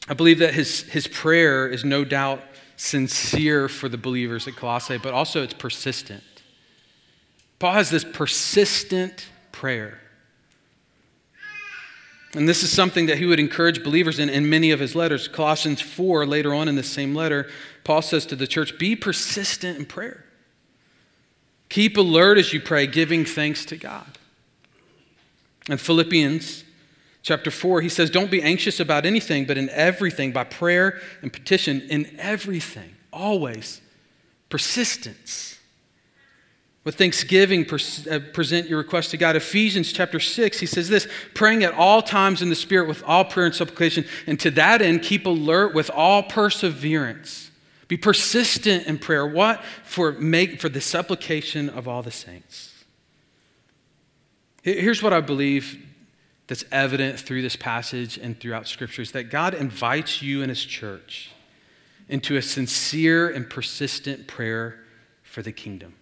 I 0.07 0.13
believe 0.13 0.39
that 0.39 0.53
his, 0.53 0.83
his 0.83 1.07
prayer 1.07 1.67
is 1.67 1.83
no 1.83 2.05
doubt 2.05 2.41
sincere 2.75 3.67
for 3.67 3.89
the 3.89 3.97
believers 3.97 4.47
at 4.47 4.55
Colossae, 4.55 4.97
but 4.97 5.13
also 5.13 5.43
it's 5.43 5.53
persistent. 5.53 6.23
Paul 7.59 7.73
has 7.73 7.89
this 7.89 8.03
persistent 8.03 9.27
prayer. 9.51 9.99
And 12.35 12.49
this 12.49 12.63
is 12.63 12.71
something 12.71 13.05
that 13.05 13.19
he 13.19 13.25
would 13.25 13.39
encourage 13.39 13.83
believers 13.83 14.17
in 14.17 14.27
in 14.27 14.49
many 14.49 14.71
of 14.71 14.79
his 14.79 14.95
letters. 14.95 15.27
Colossians 15.27 15.81
4, 15.81 16.25
later 16.25 16.53
on 16.53 16.67
in 16.67 16.75
the 16.75 16.83
same 16.83 17.13
letter, 17.13 17.47
Paul 17.83 18.01
says 18.01 18.25
to 18.27 18.35
the 18.35 18.47
church, 18.47 18.77
Be 18.79 18.95
persistent 18.95 19.77
in 19.77 19.85
prayer. 19.85 20.25
Keep 21.69 21.97
alert 21.97 22.37
as 22.37 22.53
you 22.53 22.59
pray, 22.59 22.87
giving 22.87 23.23
thanks 23.23 23.65
to 23.65 23.77
God. 23.77 24.17
And 25.69 25.79
Philippians 25.79 26.63
chapter 27.23 27.49
4, 27.49 27.81
he 27.81 27.89
says, 27.89 28.09
Don't 28.09 28.29
be 28.29 28.43
anxious 28.43 28.79
about 28.79 29.05
anything, 29.05 29.45
but 29.45 29.57
in 29.57 29.69
everything, 29.69 30.31
by 30.31 30.43
prayer 30.43 30.99
and 31.21 31.33
petition, 31.33 31.81
in 31.89 32.15
everything, 32.19 32.95
always, 33.11 33.81
persistence. 34.49 35.49
With 36.83 36.95
thanksgiving, 36.95 37.65
uh, 37.65 38.19
present 38.33 38.67
your 38.67 38.77
request 38.77 39.11
to 39.11 39.17
God. 39.17 39.37
Ephesians 39.37 39.93
chapter 39.93 40.19
6, 40.19 40.59
he 40.59 40.65
says 40.65 40.89
this 40.89 41.07
praying 41.33 41.63
at 41.63 41.73
all 41.73 42.01
times 42.01 42.41
in 42.41 42.49
the 42.49 42.55
Spirit 42.55 42.89
with 42.89 43.01
all 43.07 43.23
prayer 43.23 43.45
and 43.45 43.55
supplication, 43.55 44.05
and 44.27 44.37
to 44.41 44.51
that 44.51 44.81
end, 44.81 45.01
keep 45.01 45.25
alert 45.25 45.73
with 45.73 45.89
all 45.89 46.23
perseverance. 46.23 47.51
Be 47.87 47.95
persistent 47.95 48.85
in 48.85 48.97
prayer. 48.97 49.25
What? 49.25 49.63
For, 49.83 50.11
make, 50.13 50.59
for 50.59 50.67
the 50.67 50.81
supplication 50.81 51.69
of 51.69 51.87
all 51.87 52.01
the 52.01 52.11
saints. 52.11 52.83
Here's 54.61 55.03
what 55.03 55.13
I 55.13 55.21
believe 55.21 55.77
that's 56.47 56.65
evident 56.71 57.19
through 57.19 57.41
this 57.41 57.55
passage 57.55 58.17
and 58.17 58.39
throughout 58.39 58.67
scriptures 58.67 59.11
that 59.11 59.25
God 59.25 59.53
invites 59.53 60.21
you 60.21 60.41
and 60.41 60.49
his 60.49 60.63
church 60.63 61.31
into 62.09 62.35
a 62.35 62.41
sincere 62.41 63.29
and 63.29 63.49
persistent 63.49 64.27
prayer 64.27 64.83
for 65.23 65.41
the 65.41 65.51
kingdom. 65.51 65.95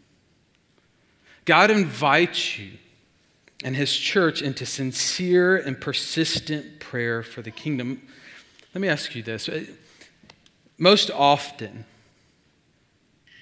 God 1.46 1.72
invites 1.72 2.58
you 2.58 2.72
and 3.64 3.76
his 3.76 3.96
church 3.96 4.42
into 4.42 4.66
sincere 4.66 5.56
and 5.56 5.80
persistent 5.80 6.80
prayer 6.80 7.22
for 7.22 7.42
the 7.42 7.52
kingdom. 7.52 8.02
Let 8.74 8.82
me 8.82 8.88
ask 8.88 9.16
you 9.16 9.22
this. 9.22 9.50
Most 10.78 11.12
often, 11.12 11.86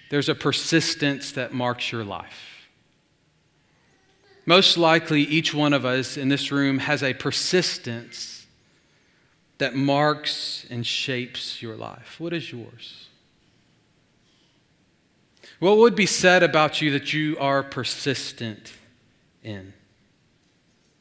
there's 0.09 0.27
a 0.27 0.35
persistence 0.35 1.31
that 1.31 1.53
marks 1.53 1.91
your 1.91 2.03
life. 2.03 2.48
Most 4.49 4.79
likely, 4.79 5.21
each 5.21 5.53
one 5.53 5.73
of 5.73 5.85
us 5.85 6.17
in 6.17 6.29
this 6.29 6.51
room 6.51 6.79
has 6.79 7.03
a 7.03 7.13
persistence 7.13 8.47
that 9.59 9.75
marks 9.75 10.65
and 10.71 10.87
shapes 10.87 11.61
your 11.61 11.75
life. 11.75 12.15
What 12.17 12.33
is 12.33 12.51
yours? 12.51 13.09
What 15.59 15.77
would 15.77 15.95
be 15.95 16.07
said 16.07 16.41
about 16.41 16.81
you 16.81 16.89
that 16.93 17.13
you 17.13 17.37
are 17.37 17.61
persistent 17.61 18.73
in? 19.43 19.71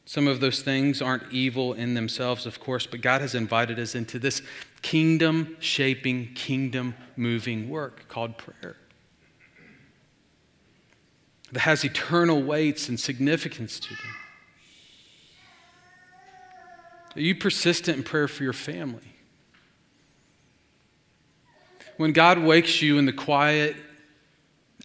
Some 0.05 0.27
of 0.27 0.41
those 0.41 0.61
things 0.61 1.01
aren't 1.01 1.33
evil 1.33 1.73
in 1.73 1.95
themselves, 1.95 2.45
of 2.45 2.59
course, 2.59 2.85
but 2.85 3.01
God 3.01 3.21
has 3.21 3.33
invited 3.33 3.79
us 3.79 3.95
into 3.95 4.19
this 4.19 4.43
kingdom 4.83 5.57
shaping, 5.59 6.35
kingdom 6.35 6.93
moving 7.17 7.67
work 7.67 8.07
called 8.09 8.37
prayer 8.37 8.75
that 11.51 11.61
has 11.61 11.83
eternal 11.83 12.41
weights 12.41 12.89
and 12.89 12.99
significance 12.99 13.79
to 13.79 13.89
them. 13.89 14.15
Are 17.15 17.21
you 17.21 17.35
persistent 17.35 17.97
in 17.97 18.03
prayer 18.03 18.27
for 18.27 18.43
your 18.43 18.53
family? 18.53 19.15
When 21.97 22.13
God 22.13 22.39
wakes 22.39 22.81
you 22.81 22.97
in 22.97 23.05
the 23.05 23.13
quiet 23.13 23.75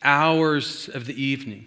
hours 0.03 0.89
of 0.89 1.07
the 1.07 1.23
evening, 1.23 1.67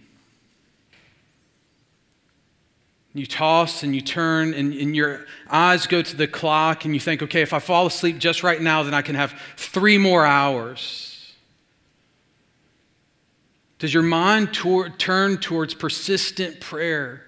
you 3.14 3.26
toss 3.26 3.82
and 3.82 3.96
you 3.96 4.02
turn, 4.02 4.54
and, 4.54 4.74
and, 4.74 4.96
your 4.96 5.26
eyes 5.50 5.88
go 5.88 6.02
to 6.04 6.16
the 6.16 6.28
clock, 6.28 6.86
and 6.86 6.94
you 6.94 7.00
think, 7.00 7.24
okay, 7.24 7.42
if 7.42 7.52
I 7.52 7.60
fall 7.60 7.88
asleep 7.88 8.20
just 8.20 8.44
right 8.44 8.62
now, 8.62 8.84
then 8.84 8.94
I 8.94 9.02
can 9.02 9.16
have 9.16 9.40
three 9.56 9.98
more 9.98 10.26
hours. 10.26 11.07
Does 13.80 13.94
your 13.94 14.04
mind 14.04 14.54
tor- 14.54 14.90
turn 14.90 15.38
towards 15.38 15.74
persistent 15.74 16.60
prayer? 16.60 17.24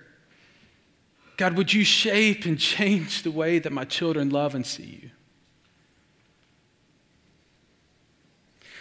God, 1.38 1.56
would 1.56 1.74
you 1.74 1.84
shape 1.84 2.46
and 2.46 2.60
change 2.60 3.24
the 3.24 3.32
way 3.32 3.60
that 3.60 3.72
my 3.72 3.86
children 3.86 4.30
love 4.30 4.56
and 4.56 4.66
see 4.66 5.00
you? 5.04 5.10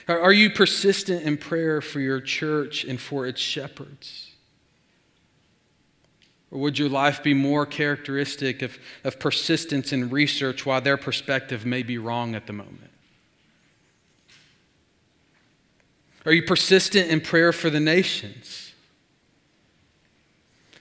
Are 0.08 0.32
you 0.32 0.48
persistent 0.48 1.22
in 1.22 1.36
prayer 1.36 1.82
for 1.82 2.00
your 2.00 2.20
church 2.20 2.82
and 2.82 2.98
for 2.98 3.26
its 3.26 3.40
shepherds? 3.40 4.32
Or 6.50 6.58
would 6.60 6.78
your 6.78 6.88
life 6.88 7.22
be 7.22 7.34
more 7.34 7.66
characteristic 7.66 8.62
of, 8.62 8.78
of 9.04 9.20
persistence 9.20 9.92
in 9.92 10.08
research 10.08 10.64
while 10.64 10.80
their 10.80 10.96
perspective 10.96 11.66
may 11.66 11.82
be 11.82 11.98
wrong 11.98 12.34
at 12.34 12.46
the 12.46 12.54
moment? 12.54 12.87
Are 16.26 16.32
you 16.32 16.42
persistent 16.42 17.10
in 17.10 17.20
prayer 17.20 17.52
for 17.52 17.70
the 17.70 17.80
nations? 17.80 18.72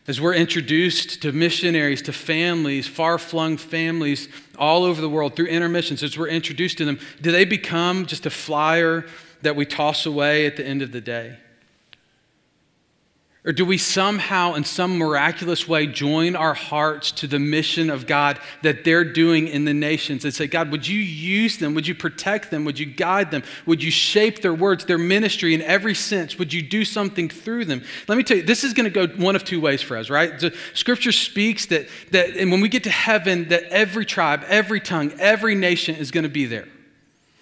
As 0.07 0.21
we're 0.21 0.33
introduced 0.33 1.21
to 1.21 1.33
missionaries, 1.33 2.01
to 2.03 2.13
families, 2.13 2.87
far 2.87 3.17
flung 3.17 3.57
families 3.57 4.29
all 4.57 4.83
over 4.83 5.01
the 5.01 5.09
world 5.09 5.35
through 5.35 5.47
intermissions, 5.47 6.01
as 6.01 6.17
we're 6.17 6.29
introduced 6.29 6.77
to 6.77 6.85
them, 6.85 6.99
do 7.21 7.31
they 7.31 7.43
become 7.43 8.05
just 8.05 8.25
a 8.25 8.29
flyer 8.29 9.05
that 9.41 9.55
we 9.55 9.65
toss 9.65 10.05
away 10.05 10.45
at 10.45 10.55
the 10.55 10.65
end 10.65 10.81
of 10.81 10.93
the 10.93 11.01
day? 11.01 11.37
Or 13.47 13.53
do 13.53 13.65
we 13.65 13.77
somehow, 13.77 14.55
in 14.55 14.65
some 14.65 14.97
miraculous 14.97 15.69
way, 15.69 15.87
join 15.87 16.35
our 16.35 16.53
hearts 16.53 17.13
to 17.13 17.27
the 17.27 17.39
mission 17.39 17.89
of 17.89 18.05
God 18.05 18.41
that 18.61 18.83
they're 18.83 19.05
doing 19.05 19.47
in 19.47 19.63
the 19.63 19.73
nations 19.73 20.25
and 20.25 20.33
say, 20.33 20.47
God, 20.47 20.69
would 20.69 20.85
you 20.85 20.99
use 20.99 21.57
them? 21.57 21.73
Would 21.73 21.87
you 21.87 21.95
protect 21.95 22.51
them? 22.51 22.65
Would 22.65 22.77
you 22.77 22.85
guide 22.85 23.31
them? 23.31 23.43
Would 23.65 23.81
you 23.81 23.89
shape 23.89 24.41
their 24.41 24.53
words, 24.53 24.83
their 24.83 24.97
ministry 24.97 25.53
in 25.53 25.61
every 25.61 25.95
sense? 25.95 26.37
Would 26.37 26.51
you 26.51 26.61
do 26.61 26.83
something 26.83 27.29
through 27.29 27.63
them? 27.63 27.85
Let 28.09 28.17
me 28.17 28.23
tell 28.25 28.35
you, 28.35 28.43
this 28.43 28.65
is 28.65 28.73
going 28.73 28.91
to 28.91 29.07
go 29.07 29.07
one 29.15 29.37
of 29.37 29.45
two 29.45 29.61
ways 29.61 29.81
for 29.81 29.95
us, 29.95 30.09
right? 30.09 30.37
The 30.37 30.53
scripture 30.73 31.13
speaks 31.13 31.67
that, 31.67 31.87
that 32.11 32.35
and 32.35 32.51
when 32.51 32.59
we 32.59 32.67
get 32.67 32.83
to 32.83 32.89
heaven, 32.89 33.47
that 33.47 33.63
every 33.69 34.05
tribe, 34.05 34.43
every 34.49 34.81
tongue, 34.81 35.13
every 35.19 35.55
nation 35.55 35.95
is 35.95 36.11
going 36.11 36.25
to 36.25 36.29
be 36.29 36.47
there. 36.47 36.67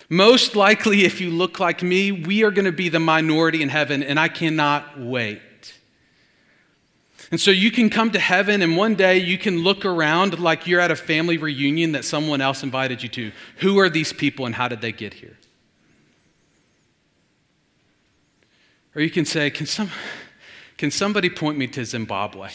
Most 0.08 0.56
likely, 0.56 1.04
if 1.04 1.20
you 1.20 1.32
look 1.32 1.60
like 1.60 1.82
me, 1.82 2.12
we 2.12 2.44
are 2.44 2.52
going 2.52 2.66
to 2.66 2.72
be 2.72 2.90
the 2.90 3.00
minority 3.00 3.64
in 3.64 3.70
heaven, 3.70 4.04
and 4.04 4.20
I 4.20 4.28
cannot 4.28 5.00
wait. 5.00 5.42
And 7.36 7.42
so 7.42 7.52
you 7.52 7.70
can 7.70 7.90
come 7.90 8.12
to 8.12 8.20
heaven, 8.20 8.62
and 8.62 8.78
one 8.78 8.96
day 8.96 9.18
you 9.18 9.38
can 9.38 9.62
look 9.62 9.84
around 9.84 10.40
like 10.40 10.68
you're 10.68 10.80
at 10.80 10.90
a 10.90 10.96
family 10.96 11.38
reunion 11.38 11.92
that 11.92 12.06
someone 12.06 12.40
else 12.40 12.64
invited 12.64 13.04
you 13.04 13.10
to. 13.10 13.34
Who 13.58 13.78
are 13.78 13.90
these 13.90 14.14
people, 14.14 14.46
and 14.46 14.56
how 14.56 14.70
did 14.70 14.80
they 14.80 14.94
get 14.94 15.16
here? 15.16 15.38
Or 18.96 19.02
you 19.02 19.10
can 19.10 19.26
say, 19.26 19.50
Can, 19.50 19.66
some, 19.66 19.92
can 20.78 20.92
somebody 20.92 21.30
point 21.30 21.58
me 21.58 21.68
to 21.68 21.84
Zimbabwe? 21.84 22.52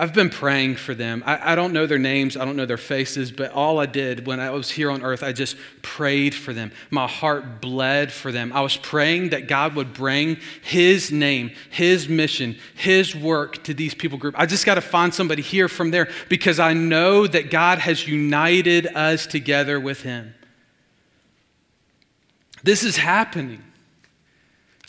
I've 0.00 0.14
been 0.14 0.30
praying 0.30 0.76
for 0.76 0.94
them. 0.94 1.22
I, 1.26 1.52
I, 1.52 1.54
don't 1.54 1.74
know 1.74 1.84
their 1.84 1.98
names, 1.98 2.34
I 2.34 2.46
don't 2.46 2.56
know 2.56 2.64
their 2.64 2.78
faces, 2.78 3.30
but 3.30 3.52
all 3.52 3.78
I 3.78 3.84
did 3.84 4.26
when 4.26 4.40
I 4.40 4.48
was 4.48 4.70
here 4.70 4.90
on 4.90 5.02
earth, 5.02 5.22
I 5.22 5.32
just 5.32 5.58
prayed 5.82 6.34
for 6.34 6.54
them. 6.54 6.72
My 6.88 7.06
heart 7.06 7.60
bled 7.60 8.10
for 8.10 8.32
them. 8.32 8.50
I 8.54 8.62
was 8.62 8.78
praying 8.78 9.28
that 9.28 9.46
God 9.46 9.74
would 9.74 9.92
bring 9.92 10.38
His 10.62 11.12
name, 11.12 11.50
His 11.68 12.08
mission, 12.08 12.56
His 12.74 13.14
work 13.14 13.62
to 13.64 13.74
these 13.74 13.94
people 13.94 14.16
group. 14.16 14.34
I 14.38 14.46
just 14.46 14.64
got 14.64 14.76
to 14.76 14.80
find 14.80 15.12
somebody 15.12 15.42
here 15.42 15.68
from 15.68 15.90
there 15.90 16.08
because 16.30 16.58
I 16.58 16.72
know 16.72 17.26
that 17.26 17.50
God 17.50 17.78
has 17.80 18.08
united 18.08 18.86
us 18.96 19.26
together 19.26 19.78
with 19.78 20.00
Him. 20.00 20.34
This 22.62 22.84
is 22.84 22.96
happening. 22.96 23.62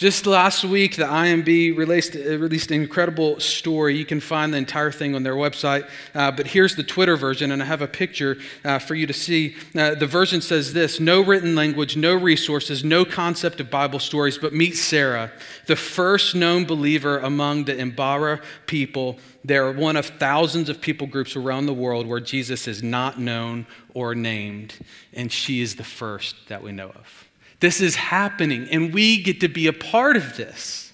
Just 0.01 0.25
last 0.25 0.63
week, 0.63 0.95
the 0.95 1.03
IMB 1.03 1.77
released, 1.77 2.15
uh, 2.15 2.39
released 2.39 2.71
an 2.71 2.81
incredible 2.81 3.39
story. 3.39 3.95
You 3.95 4.03
can 4.03 4.19
find 4.19 4.51
the 4.51 4.57
entire 4.57 4.91
thing 4.91 5.13
on 5.13 5.21
their 5.21 5.35
website. 5.35 5.87
Uh, 6.15 6.31
but 6.31 6.47
here's 6.47 6.75
the 6.75 6.81
Twitter 6.81 7.15
version, 7.15 7.51
and 7.51 7.61
I 7.61 7.67
have 7.67 7.83
a 7.83 7.87
picture 7.87 8.39
uh, 8.65 8.79
for 8.79 8.95
you 8.95 9.05
to 9.05 9.13
see. 9.13 9.55
Uh, 9.75 9.93
the 9.93 10.07
version 10.07 10.41
says 10.41 10.73
this 10.73 10.99
No 10.99 11.21
written 11.21 11.53
language, 11.53 11.97
no 11.97 12.15
resources, 12.15 12.83
no 12.83 13.05
concept 13.05 13.59
of 13.59 13.69
Bible 13.69 13.99
stories, 13.99 14.39
but 14.39 14.55
meet 14.55 14.75
Sarah, 14.75 15.31
the 15.67 15.75
first 15.75 16.33
known 16.33 16.65
believer 16.65 17.19
among 17.19 17.65
the 17.65 17.75
Imbara 17.75 18.41
people. 18.65 19.19
They're 19.45 19.71
one 19.71 19.97
of 19.97 20.07
thousands 20.07 20.67
of 20.67 20.81
people 20.81 21.05
groups 21.05 21.35
around 21.35 21.67
the 21.67 21.75
world 21.75 22.07
where 22.07 22.19
Jesus 22.19 22.67
is 22.67 22.81
not 22.81 23.19
known 23.19 23.67
or 23.93 24.15
named, 24.15 24.79
and 25.13 25.31
she 25.31 25.61
is 25.61 25.75
the 25.75 25.83
first 25.83 26.47
that 26.47 26.63
we 26.63 26.71
know 26.71 26.89
of. 26.89 27.30
This 27.61 27.79
is 27.79 27.95
happening, 27.95 28.67
and 28.69 28.93
we 28.93 29.21
get 29.21 29.39
to 29.41 29.47
be 29.47 29.67
a 29.67 29.73
part 29.73 30.17
of 30.17 30.35
this. 30.35 30.91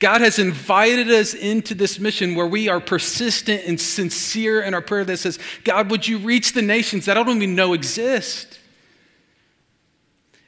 God 0.00 0.22
has 0.22 0.38
invited 0.38 1.08
us 1.10 1.34
into 1.34 1.74
this 1.74 1.98
mission 1.98 2.34
where 2.34 2.46
we 2.46 2.68
are 2.68 2.80
persistent 2.80 3.62
and 3.66 3.80
sincere 3.80 4.60
in 4.60 4.74
our 4.74 4.80
prayer 4.80 5.04
that 5.04 5.18
says, 5.18 5.38
God, 5.62 5.90
would 5.90 6.08
you 6.08 6.18
reach 6.18 6.52
the 6.52 6.62
nations 6.62 7.06
that 7.06 7.16
I 7.16 7.22
don't 7.22 7.36
even 7.36 7.54
know 7.54 7.74
exist? 7.74 8.58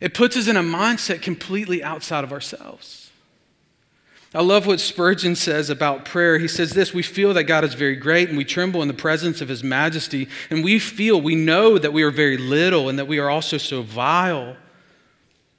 It 0.00 0.14
puts 0.14 0.36
us 0.36 0.48
in 0.48 0.56
a 0.56 0.62
mindset 0.62 1.22
completely 1.22 1.82
outside 1.82 2.24
of 2.24 2.32
ourselves. 2.32 3.10
I 4.34 4.40
love 4.40 4.66
what 4.66 4.80
Spurgeon 4.80 5.36
says 5.36 5.68
about 5.68 6.06
prayer. 6.06 6.38
He 6.38 6.48
says 6.48 6.72
this 6.72 6.94
We 6.94 7.02
feel 7.02 7.34
that 7.34 7.44
God 7.44 7.62
is 7.62 7.74
very 7.74 7.94
great 7.94 8.30
and 8.30 8.38
we 8.38 8.44
tremble 8.44 8.82
in 8.82 8.88
the 8.88 8.94
presence 8.94 9.40
of 9.40 9.48
his 9.48 9.62
majesty. 9.62 10.26
And 10.50 10.64
we 10.64 10.78
feel, 10.78 11.20
we 11.20 11.34
know 11.36 11.78
that 11.78 11.92
we 11.92 12.02
are 12.02 12.10
very 12.10 12.38
little 12.38 12.88
and 12.88 12.98
that 12.98 13.06
we 13.06 13.18
are 13.18 13.30
also 13.30 13.58
so 13.58 13.82
vile. 13.82 14.56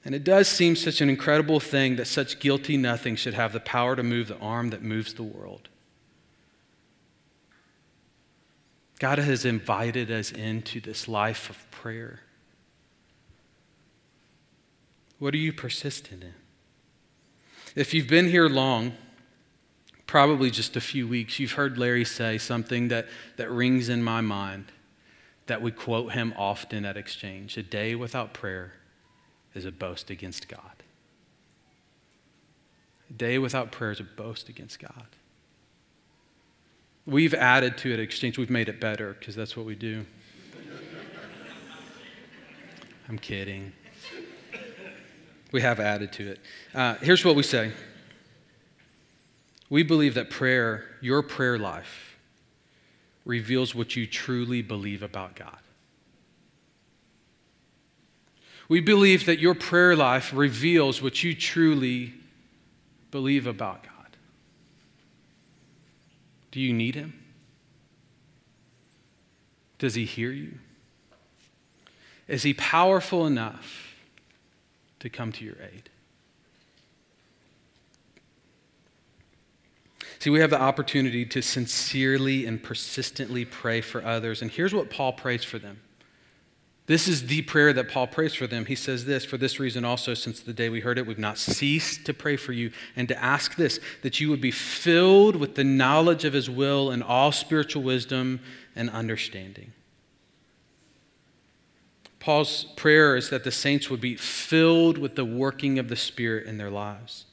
And 0.05 0.13
it 0.13 0.23
does 0.23 0.47
seem 0.47 0.75
such 0.75 0.99
an 0.99 1.09
incredible 1.09 1.59
thing 1.59 1.95
that 1.95 2.07
such 2.07 2.39
guilty 2.39 2.75
nothing 2.75 3.15
should 3.15 3.35
have 3.35 3.53
the 3.53 3.59
power 3.59 3.95
to 3.95 4.03
move 4.03 4.27
the 4.27 4.37
arm 4.39 4.69
that 4.71 4.81
moves 4.81 5.13
the 5.13 5.23
world. 5.23 5.69
God 8.99 9.17
has 9.17 9.45
invited 9.45 10.11
us 10.11 10.31
into 10.31 10.81
this 10.81 11.07
life 11.07 11.49
of 11.49 11.71
prayer. 11.71 12.21
What 15.19 15.33
are 15.33 15.37
you 15.37 15.53
persistent 15.53 16.23
in? 16.23 16.33
If 17.75 17.93
you've 17.93 18.07
been 18.07 18.29
here 18.29 18.49
long, 18.49 18.93
probably 20.05 20.51
just 20.51 20.75
a 20.75 20.81
few 20.81 21.07
weeks, 21.07 21.39
you've 21.39 21.53
heard 21.53 21.77
Larry 21.77 22.05
say 22.05 22.37
something 22.37 22.89
that, 22.89 23.07
that 23.37 23.49
rings 23.49 23.89
in 23.89 24.03
my 24.03 24.21
mind 24.21 24.65
that 25.47 25.61
we 25.61 25.71
quote 25.71 26.11
him 26.11 26.33
often 26.37 26.85
at 26.85 26.97
Exchange 26.97 27.57
a 27.57 27.63
day 27.63 27.95
without 27.95 28.33
prayer 28.33 28.73
is 29.53 29.65
a 29.65 29.71
boast 29.71 30.09
against 30.09 30.47
God. 30.47 30.83
A 33.09 33.13
day 33.13 33.37
without 33.37 33.71
prayer 33.71 33.91
is 33.91 33.99
a 33.99 34.03
boast 34.03 34.49
against 34.49 34.79
God. 34.79 35.07
We've 37.05 37.33
added 37.33 37.77
to 37.79 37.91
it 37.91 37.99
exchange. 37.99 38.37
We've 38.37 38.49
made 38.49 38.69
it 38.69 38.79
better 38.79 39.15
because 39.19 39.35
that's 39.35 39.57
what 39.57 39.65
we 39.65 39.75
do. 39.75 40.05
I'm 43.09 43.19
kidding. 43.19 43.73
We 45.51 45.61
have 45.61 45.79
added 45.79 46.13
to 46.13 46.31
it. 46.31 46.39
Uh, 46.73 46.95
here's 46.95 47.23
what 47.23 47.35
we 47.35 47.43
say 47.43 47.73
We 49.69 49.83
believe 49.83 50.15
that 50.15 50.29
prayer, 50.29 50.85
your 51.01 51.21
prayer 51.21 51.59
life, 51.59 52.17
reveals 53.25 53.75
what 53.75 53.95
you 53.95 54.07
truly 54.07 54.61
believe 54.61 55.03
about 55.03 55.35
God. 55.35 55.59
We 58.69 58.79
believe 58.79 59.25
that 59.25 59.39
your 59.39 59.53
prayer 59.53 59.95
life 59.95 60.31
reveals 60.33 61.01
what 61.01 61.23
you 61.23 61.35
truly 61.35 62.13
believe 63.11 63.45
about 63.45 63.83
God. 63.83 64.17
Do 66.51 66.59
you 66.59 66.73
need 66.73 66.95
Him? 66.95 67.19
Does 69.79 69.95
He 69.95 70.05
hear 70.05 70.31
you? 70.31 70.59
Is 72.27 72.43
He 72.43 72.53
powerful 72.53 73.25
enough 73.25 73.95
to 74.99 75.09
come 75.09 75.31
to 75.33 75.43
your 75.43 75.57
aid? 75.61 75.89
See, 80.19 80.29
we 80.29 80.39
have 80.39 80.51
the 80.51 80.61
opportunity 80.61 81.25
to 81.25 81.41
sincerely 81.41 82.45
and 82.45 82.63
persistently 82.63 83.43
pray 83.43 83.81
for 83.81 84.05
others. 84.05 84.41
And 84.41 84.49
here's 84.49 84.73
what 84.73 84.89
Paul 84.89 85.11
prays 85.11 85.43
for 85.43 85.59
them. 85.59 85.81
This 86.85 87.07
is 87.07 87.27
the 87.27 87.41
prayer 87.43 87.71
that 87.71 87.87
Paul 87.87 88.07
prays 88.07 88.33
for 88.33 88.45
them. 88.45 88.65
He 88.65 88.75
says 88.75 89.05
this 89.05 89.23
For 89.23 89.37
this 89.37 89.59
reason, 89.59 89.85
also, 89.85 90.13
since 90.13 90.41
the 90.41 90.53
day 90.53 90.67
we 90.69 90.81
heard 90.81 90.97
it, 90.97 91.07
we've 91.07 91.17
not 91.17 91.37
ceased 91.37 92.05
to 92.05 92.13
pray 92.13 92.35
for 92.35 92.51
you 92.51 92.71
and 92.95 93.07
to 93.07 93.23
ask 93.23 93.55
this 93.55 93.79
that 94.01 94.19
you 94.19 94.29
would 94.29 94.41
be 94.41 94.51
filled 94.51 95.37
with 95.37 95.55
the 95.55 95.63
knowledge 95.63 96.25
of 96.25 96.33
his 96.33 96.49
will 96.49 96.91
and 96.91 97.01
all 97.01 97.31
spiritual 97.31 97.83
wisdom 97.83 98.41
and 98.75 98.89
understanding. 98.89 99.71
Paul's 102.19 102.65
prayer 102.75 103.15
is 103.15 103.29
that 103.29 103.43
the 103.43 103.51
saints 103.51 103.89
would 103.89 104.01
be 104.01 104.15
filled 104.15 104.97
with 104.97 105.15
the 105.15 105.25
working 105.25 105.79
of 105.79 105.89
the 105.89 105.95
Spirit 105.95 106.47
in 106.47 106.57
their 106.57 106.69
lives 106.69 107.25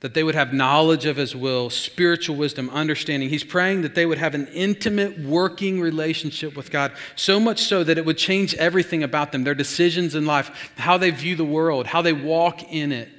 that 0.00 0.14
they 0.14 0.24
would 0.24 0.34
have 0.34 0.52
knowledge 0.52 1.04
of 1.04 1.16
his 1.16 1.36
will, 1.36 1.68
spiritual 1.68 2.34
wisdom, 2.34 2.70
understanding. 2.70 3.28
He's 3.28 3.44
praying 3.44 3.82
that 3.82 3.94
they 3.94 4.06
would 4.06 4.18
have 4.18 4.34
an 4.34 4.46
intimate 4.48 5.18
working 5.18 5.78
relationship 5.80 6.56
with 6.56 6.70
God, 6.70 6.92
so 7.16 7.38
much 7.38 7.62
so 7.62 7.84
that 7.84 7.98
it 7.98 8.06
would 8.06 8.16
change 8.16 8.54
everything 8.54 9.02
about 9.02 9.32
them, 9.32 9.44
their 9.44 9.54
decisions 9.54 10.14
in 10.14 10.24
life, 10.24 10.72
how 10.78 10.96
they 10.96 11.10
view 11.10 11.36
the 11.36 11.44
world, 11.44 11.88
how 11.88 12.00
they 12.00 12.14
walk 12.14 12.62
in 12.72 12.92
it. 12.92 13.10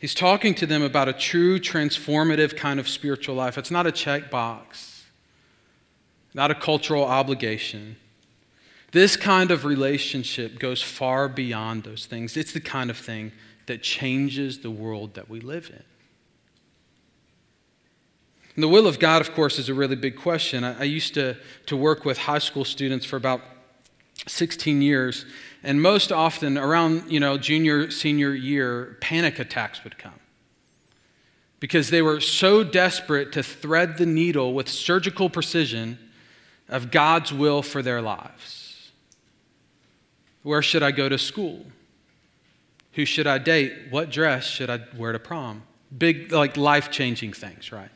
He's 0.00 0.14
talking 0.14 0.54
to 0.54 0.66
them 0.66 0.82
about 0.82 1.08
a 1.08 1.12
true 1.12 1.58
transformative 1.58 2.56
kind 2.56 2.78
of 2.78 2.88
spiritual 2.88 3.34
life. 3.34 3.58
It's 3.58 3.72
not 3.72 3.88
a 3.88 3.90
checkbox, 3.90 5.02
not 6.32 6.52
a 6.52 6.54
cultural 6.54 7.04
obligation. 7.04 7.96
This 8.92 9.16
kind 9.16 9.50
of 9.50 9.64
relationship 9.64 10.58
goes 10.58 10.82
far 10.82 11.28
beyond 11.28 11.84
those 11.84 12.06
things. 12.06 12.36
It's 12.36 12.52
the 12.52 12.60
kind 12.60 12.90
of 12.90 12.96
thing 12.96 13.32
that 13.66 13.82
changes 13.82 14.60
the 14.60 14.70
world 14.70 15.14
that 15.14 15.28
we 15.28 15.40
live 15.40 15.68
in. 15.70 15.82
And 18.54 18.62
the 18.62 18.68
will 18.68 18.86
of 18.86 18.98
God, 18.98 19.20
of 19.20 19.34
course, 19.34 19.58
is 19.58 19.68
a 19.68 19.74
really 19.74 19.94
big 19.94 20.16
question. 20.16 20.64
I, 20.64 20.80
I 20.80 20.84
used 20.84 21.14
to, 21.14 21.36
to 21.66 21.76
work 21.76 22.04
with 22.04 22.18
high 22.18 22.38
school 22.38 22.64
students 22.64 23.04
for 23.04 23.16
about 23.16 23.42
16 24.26 24.82
years, 24.82 25.26
and 25.62 25.80
most 25.80 26.10
often 26.10 26.58
around 26.58 27.10
you 27.10 27.20
know, 27.20 27.38
junior, 27.38 27.90
senior 27.90 28.32
year, 28.32 28.96
panic 29.00 29.38
attacks 29.38 29.84
would 29.84 29.98
come 29.98 30.18
because 31.60 31.90
they 31.90 32.02
were 32.02 32.20
so 32.20 32.64
desperate 32.64 33.32
to 33.32 33.42
thread 33.42 33.98
the 33.98 34.06
needle 34.06 34.54
with 34.54 34.68
surgical 34.68 35.28
precision 35.28 35.98
of 36.68 36.90
God's 36.90 37.32
will 37.32 37.62
for 37.62 37.82
their 37.82 38.00
lives. 38.00 38.67
Where 40.42 40.62
should 40.62 40.82
I 40.82 40.90
go 40.90 41.08
to 41.08 41.18
school? 41.18 41.66
Who 42.92 43.04
should 43.04 43.26
I 43.26 43.38
date? 43.38 43.72
What 43.90 44.10
dress 44.10 44.46
should 44.46 44.70
I 44.70 44.80
wear 44.96 45.12
to 45.12 45.18
prom? 45.18 45.62
Big, 45.96 46.32
like 46.32 46.56
life 46.56 46.90
changing 46.90 47.32
things, 47.32 47.70
right? 47.72 47.90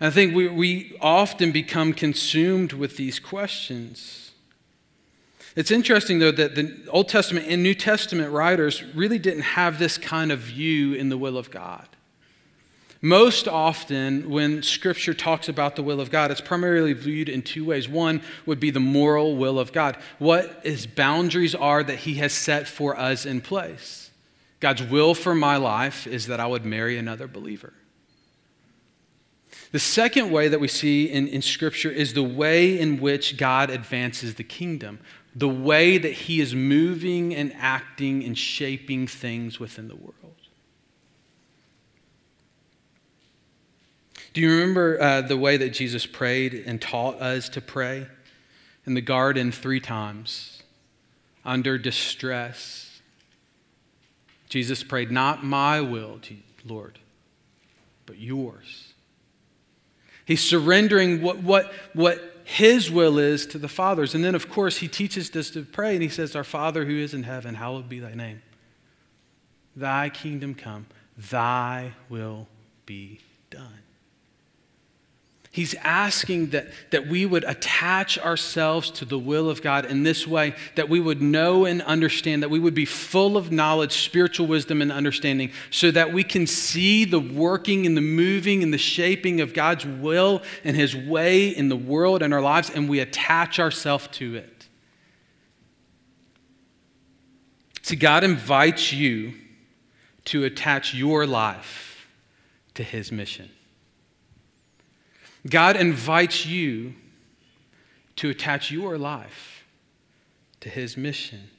And 0.00 0.08
I 0.08 0.10
think 0.10 0.34
we, 0.34 0.48
we 0.48 0.96
often 1.00 1.52
become 1.52 1.92
consumed 1.92 2.72
with 2.72 2.96
these 2.96 3.18
questions. 3.18 4.32
It's 5.54 5.70
interesting, 5.70 6.18
though, 6.18 6.32
that 6.32 6.54
the 6.54 6.86
Old 6.90 7.08
Testament 7.08 7.46
and 7.48 7.62
New 7.62 7.74
Testament 7.74 8.30
writers 8.30 8.82
really 8.94 9.18
didn't 9.18 9.42
have 9.42 9.78
this 9.78 9.96
kind 9.96 10.30
of 10.30 10.40
view 10.40 10.92
in 10.92 11.08
the 11.08 11.16
will 11.16 11.38
of 11.38 11.50
God. 11.50 11.88
Most 13.02 13.46
often, 13.46 14.30
when 14.30 14.62
Scripture 14.62 15.14
talks 15.14 15.48
about 15.48 15.76
the 15.76 15.82
will 15.82 16.00
of 16.00 16.10
God, 16.10 16.30
it's 16.30 16.40
primarily 16.40 16.94
viewed 16.94 17.28
in 17.28 17.42
two 17.42 17.64
ways. 17.64 17.88
One 17.88 18.22
would 18.46 18.58
be 18.58 18.70
the 18.70 18.80
moral 18.80 19.36
will 19.36 19.58
of 19.58 19.72
God, 19.72 19.96
what 20.18 20.60
His 20.64 20.86
boundaries 20.86 21.54
are 21.54 21.82
that 21.82 22.00
He 22.00 22.14
has 22.14 22.32
set 22.32 22.66
for 22.66 22.98
us 22.98 23.26
in 23.26 23.40
place. 23.42 24.10
God's 24.60 24.82
will 24.82 25.14
for 25.14 25.34
my 25.34 25.56
life 25.56 26.06
is 26.06 26.26
that 26.26 26.40
I 26.40 26.46
would 26.46 26.64
marry 26.64 26.96
another 26.96 27.28
believer. 27.28 27.74
The 29.72 29.78
second 29.78 30.30
way 30.30 30.48
that 30.48 30.60
we 30.60 30.68
see 30.68 31.10
in, 31.10 31.28
in 31.28 31.42
Scripture 31.42 31.90
is 31.90 32.14
the 32.14 32.22
way 32.22 32.78
in 32.78 33.00
which 33.00 33.36
God 33.36 33.68
advances 33.68 34.36
the 34.36 34.44
kingdom, 34.44 35.00
the 35.34 35.48
way 35.48 35.98
that 35.98 36.12
He 36.12 36.40
is 36.40 36.54
moving 36.54 37.34
and 37.34 37.52
acting 37.58 38.24
and 38.24 38.38
shaping 38.38 39.06
things 39.06 39.60
within 39.60 39.88
the 39.88 39.96
world. 39.96 40.25
Do 44.36 44.42
you 44.42 44.50
remember 44.50 45.00
uh, 45.00 45.22
the 45.22 45.38
way 45.38 45.56
that 45.56 45.70
Jesus 45.70 46.04
prayed 46.04 46.52
and 46.52 46.78
taught 46.78 47.22
us 47.22 47.48
to 47.48 47.62
pray? 47.62 48.06
In 48.84 48.92
the 48.92 49.00
garden, 49.00 49.50
three 49.50 49.80
times, 49.80 50.62
under 51.42 51.78
distress. 51.78 53.00
Jesus 54.50 54.82
prayed, 54.82 55.10
Not 55.10 55.42
my 55.42 55.80
will, 55.80 56.20
Lord, 56.66 56.98
but 58.04 58.18
yours. 58.18 58.92
He's 60.26 60.44
surrendering 60.44 61.22
what, 61.22 61.42
what, 61.42 61.72
what 61.94 62.42
his 62.44 62.90
will 62.90 63.18
is 63.18 63.46
to 63.46 63.58
the 63.58 63.68
Father's. 63.68 64.14
And 64.14 64.22
then, 64.22 64.34
of 64.34 64.50
course, 64.50 64.76
he 64.76 64.86
teaches 64.86 65.34
us 65.34 65.48
to 65.52 65.62
pray, 65.62 65.94
and 65.94 66.02
he 66.02 66.10
says, 66.10 66.36
Our 66.36 66.44
Father 66.44 66.84
who 66.84 66.98
is 66.98 67.14
in 67.14 67.22
heaven, 67.22 67.54
hallowed 67.54 67.88
be 67.88 68.00
thy 68.00 68.12
name. 68.12 68.42
Thy 69.74 70.10
kingdom 70.10 70.54
come, 70.54 70.88
thy 71.16 71.92
will 72.10 72.48
be 72.84 73.20
done. 73.48 73.85
He's 75.56 75.74
asking 75.76 76.48
that, 76.48 76.68
that 76.90 77.06
we 77.06 77.24
would 77.24 77.42
attach 77.44 78.18
ourselves 78.18 78.90
to 78.90 79.06
the 79.06 79.18
will 79.18 79.48
of 79.48 79.62
God 79.62 79.86
in 79.86 80.02
this 80.02 80.26
way, 80.26 80.54
that 80.74 80.90
we 80.90 81.00
would 81.00 81.22
know 81.22 81.64
and 81.64 81.80
understand, 81.80 82.42
that 82.42 82.50
we 82.50 82.58
would 82.58 82.74
be 82.74 82.84
full 82.84 83.38
of 83.38 83.50
knowledge, 83.50 83.92
spiritual 83.92 84.46
wisdom, 84.46 84.82
and 84.82 84.92
understanding, 84.92 85.50
so 85.70 85.90
that 85.92 86.12
we 86.12 86.22
can 86.22 86.46
see 86.46 87.06
the 87.06 87.18
working 87.18 87.86
and 87.86 87.96
the 87.96 88.02
moving 88.02 88.62
and 88.62 88.70
the 88.70 88.76
shaping 88.76 89.40
of 89.40 89.54
God's 89.54 89.86
will 89.86 90.42
and 90.62 90.76
His 90.76 90.94
way 90.94 91.48
in 91.48 91.70
the 91.70 91.74
world 91.74 92.22
and 92.22 92.34
our 92.34 92.42
lives, 92.42 92.68
and 92.68 92.86
we 92.86 93.00
attach 93.00 93.58
ourselves 93.58 94.08
to 94.08 94.34
it. 94.34 94.68
See, 97.80 97.96
God 97.96 98.24
invites 98.24 98.92
you 98.92 99.32
to 100.26 100.44
attach 100.44 100.92
your 100.92 101.26
life 101.26 102.08
to 102.74 102.82
His 102.82 103.10
mission. 103.10 103.48
God 105.48 105.76
invites 105.76 106.46
you 106.46 106.94
to 108.16 108.30
attach 108.30 108.70
your 108.70 108.96
life 108.98 109.64
to 110.60 110.68
his 110.68 110.96
mission. 110.96 111.50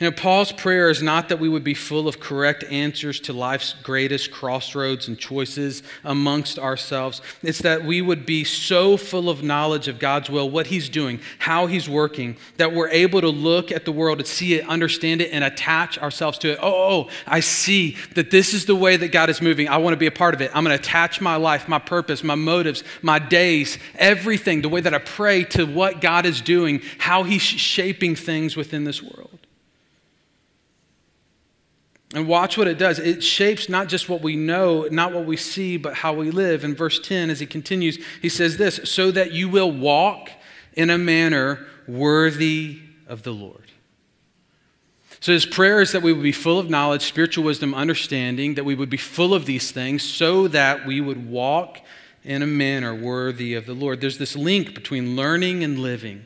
You 0.00 0.06
know, 0.06 0.12
Paul's 0.12 0.52
prayer 0.52 0.90
is 0.90 1.02
not 1.02 1.28
that 1.28 1.40
we 1.40 1.48
would 1.48 1.64
be 1.64 1.74
full 1.74 2.06
of 2.06 2.20
correct 2.20 2.62
answers 2.70 3.18
to 3.18 3.32
life's 3.32 3.74
greatest 3.82 4.30
crossroads 4.30 5.08
and 5.08 5.18
choices 5.18 5.82
amongst 6.04 6.56
ourselves. 6.56 7.20
It's 7.42 7.58
that 7.62 7.84
we 7.84 8.00
would 8.00 8.24
be 8.24 8.44
so 8.44 8.96
full 8.96 9.28
of 9.28 9.42
knowledge 9.42 9.88
of 9.88 9.98
God's 9.98 10.30
will, 10.30 10.48
what 10.48 10.68
He's 10.68 10.88
doing, 10.88 11.18
how 11.40 11.66
He's 11.66 11.88
working, 11.88 12.36
that 12.58 12.72
we're 12.72 12.90
able 12.90 13.20
to 13.20 13.28
look 13.28 13.72
at 13.72 13.86
the 13.86 13.90
world 13.90 14.18
and 14.18 14.28
see 14.28 14.54
it, 14.54 14.68
understand 14.68 15.20
it, 15.20 15.32
and 15.32 15.42
attach 15.42 15.98
ourselves 15.98 16.38
to 16.38 16.52
it. 16.52 16.60
Oh, 16.62 16.72
oh, 16.72 16.88
oh 16.90 17.10
I 17.26 17.40
see 17.40 17.96
that 18.14 18.30
this 18.30 18.54
is 18.54 18.66
the 18.66 18.76
way 18.76 18.96
that 18.96 19.10
God 19.10 19.30
is 19.30 19.42
moving. 19.42 19.68
I 19.68 19.78
want 19.78 19.94
to 19.94 19.98
be 19.98 20.06
a 20.06 20.12
part 20.12 20.32
of 20.32 20.40
it. 20.40 20.52
I'm 20.54 20.62
going 20.62 20.78
to 20.78 20.80
attach 20.80 21.20
my 21.20 21.34
life, 21.34 21.66
my 21.66 21.80
purpose, 21.80 22.22
my 22.22 22.36
motives, 22.36 22.84
my 23.02 23.18
days, 23.18 23.78
everything, 23.96 24.62
the 24.62 24.68
way 24.68 24.80
that 24.80 24.94
I 24.94 24.98
pray 24.98 25.42
to 25.42 25.64
what 25.64 26.00
God 26.00 26.24
is 26.24 26.40
doing, 26.40 26.82
how 26.98 27.24
He's 27.24 27.42
shaping 27.42 28.14
things 28.14 28.56
within 28.56 28.84
this 28.84 29.02
world. 29.02 29.27
And 32.14 32.26
watch 32.26 32.56
what 32.56 32.66
it 32.68 32.78
does. 32.78 32.98
It 32.98 33.22
shapes 33.22 33.68
not 33.68 33.88
just 33.88 34.08
what 34.08 34.22
we 34.22 34.34
know, 34.34 34.88
not 34.90 35.12
what 35.12 35.26
we 35.26 35.36
see, 35.36 35.76
but 35.76 35.94
how 35.94 36.14
we 36.14 36.30
live. 36.30 36.64
In 36.64 36.74
verse 36.74 36.98
10, 36.98 37.28
as 37.28 37.40
he 37.40 37.46
continues, 37.46 37.98
he 38.22 38.30
says 38.30 38.56
this 38.56 38.80
so 38.84 39.10
that 39.10 39.32
you 39.32 39.48
will 39.48 39.70
walk 39.70 40.30
in 40.72 40.88
a 40.88 40.96
manner 40.96 41.66
worthy 41.86 42.80
of 43.06 43.24
the 43.24 43.32
Lord. 43.32 43.64
So 45.20 45.32
his 45.32 45.44
prayer 45.44 45.80
is 45.80 45.92
that 45.92 46.02
we 46.02 46.12
would 46.12 46.22
be 46.22 46.32
full 46.32 46.58
of 46.58 46.70
knowledge, 46.70 47.02
spiritual 47.02 47.44
wisdom, 47.44 47.74
understanding, 47.74 48.54
that 48.54 48.64
we 48.64 48.74
would 48.74 48.90
be 48.90 48.96
full 48.96 49.34
of 49.34 49.46
these 49.46 49.70
things 49.72 50.02
so 50.02 50.48
that 50.48 50.86
we 50.86 51.00
would 51.00 51.28
walk 51.28 51.80
in 52.24 52.40
a 52.40 52.46
manner 52.46 52.94
worthy 52.94 53.54
of 53.54 53.66
the 53.66 53.74
Lord. 53.74 54.00
There's 54.00 54.18
this 54.18 54.36
link 54.36 54.74
between 54.74 55.16
learning 55.16 55.64
and 55.64 55.78
living. 55.78 56.24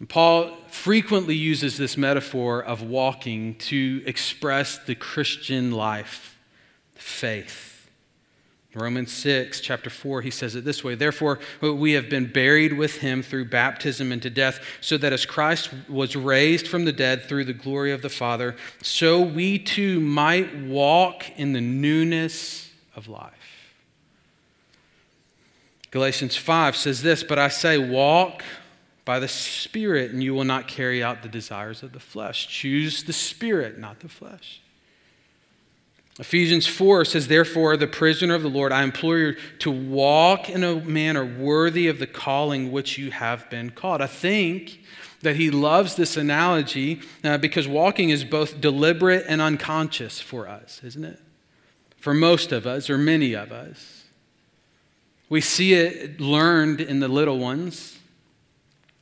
And 0.00 0.08
Paul 0.08 0.56
frequently 0.72 1.34
uses 1.34 1.76
this 1.76 1.96
metaphor 1.96 2.62
of 2.62 2.82
walking 2.82 3.54
to 3.56 4.02
express 4.06 4.78
the 4.78 4.94
Christian 4.94 5.72
life, 5.72 6.38
faith. 6.94 7.70
Romans 8.74 9.10
6, 9.10 9.60
chapter 9.60 9.90
4, 9.90 10.22
he 10.22 10.30
says 10.30 10.54
it 10.54 10.64
this 10.64 10.84
way 10.84 10.94
Therefore, 10.94 11.40
we 11.60 11.92
have 11.92 12.08
been 12.08 12.30
buried 12.30 12.78
with 12.78 12.98
him 12.98 13.20
through 13.20 13.46
baptism 13.46 14.12
into 14.12 14.30
death, 14.30 14.60
so 14.80 14.96
that 14.96 15.12
as 15.12 15.26
Christ 15.26 15.70
was 15.88 16.14
raised 16.14 16.68
from 16.68 16.84
the 16.84 16.92
dead 16.92 17.24
through 17.24 17.46
the 17.46 17.52
glory 17.52 17.90
of 17.90 18.02
the 18.02 18.08
Father, 18.08 18.54
so 18.80 19.20
we 19.20 19.58
too 19.58 19.98
might 19.98 20.56
walk 20.56 21.24
in 21.36 21.52
the 21.52 21.60
newness 21.60 22.70
of 22.94 23.08
life. 23.08 23.32
Galatians 25.90 26.36
5 26.36 26.76
says 26.76 27.02
this 27.02 27.24
But 27.24 27.38
I 27.40 27.48
say, 27.48 27.76
walk 27.76 28.44
by 29.04 29.18
the 29.18 29.28
Spirit, 29.28 30.10
and 30.10 30.22
you 30.22 30.34
will 30.34 30.44
not 30.44 30.68
carry 30.68 31.02
out 31.02 31.22
the 31.22 31.28
desires 31.28 31.82
of 31.82 31.92
the 31.92 32.00
flesh. 32.00 32.48
Choose 32.48 33.04
the 33.04 33.12
Spirit, 33.12 33.78
not 33.78 34.00
the 34.00 34.08
flesh. 34.08 34.60
Ephesians 36.18 36.66
4 36.66 37.06
says, 37.06 37.28
Therefore, 37.28 37.76
the 37.76 37.86
prisoner 37.86 38.34
of 38.34 38.42
the 38.42 38.50
Lord, 38.50 38.72
I 38.72 38.82
implore 38.82 39.16
you 39.16 39.36
to 39.60 39.70
walk 39.70 40.50
in 40.50 40.62
a 40.62 40.76
manner 40.76 41.24
worthy 41.24 41.88
of 41.88 41.98
the 41.98 42.06
calling 42.06 42.70
which 42.70 42.98
you 42.98 43.10
have 43.10 43.48
been 43.48 43.70
called. 43.70 44.02
I 44.02 44.06
think 44.06 44.80
that 45.22 45.36
he 45.36 45.50
loves 45.50 45.96
this 45.96 46.16
analogy 46.16 47.00
uh, 47.24 47.38
because 47.38 47.68
walking 47.68 48.10
is 48.10 48.24
both 48.24 48.60
deliberate 48.60 49.24
and 49.28 49.40
unconscious 49.40 50.20
for 50.20 50.48
us, 50.48 50.82
isn't 50.84 51.04
it? 51.04 51.20
For 51.96 52.12
most 52.12 52.52
of 52.52 52.66
us, 52.66 52.90
or 52.90 52.98
many 52.98 53.34
of 53.34 53.52
us. 53.52 54.04
We 55.28 55.40
see 55.40 55.74
it 55.74 56.20
learned 56.20 56.80
in 56.80 57.00
the 57.00 57.08
little 57.08 57.38
ones, 57.38 57.99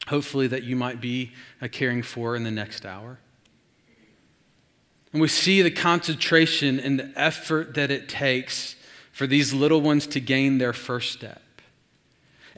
hopefully, 0.09 0.47
that 0.49 0.65
you 0.65 0.77
might 0.77 1.01
be 1.01 1.33
uh, 1.63 1.69
caring 1.71 2.03
for 2.03 2.37
in 2.37 2.45
the 2.45 2.51
next 2.51 2.85
hour. 2.85 3.19
And 5.13 5.23
we 5.23 5.29
see 5.29 5.63
the 5.63 5.71
concentration 5.71 6.79
and 6.79 6.99
the 6.99 7.13
effort 7.17 7.75
that 7.75 7.91
it 7.91 8.09
takes 8.09 8.77
for 9.13 9.27
these 9.27 9.55
little 9.55 9.81
ones 9.81 10.07
to 10.09 10.21
gain 10.21 10.59
their 10.59 10.73
first 10.73 11.13
step. 11.13 11.43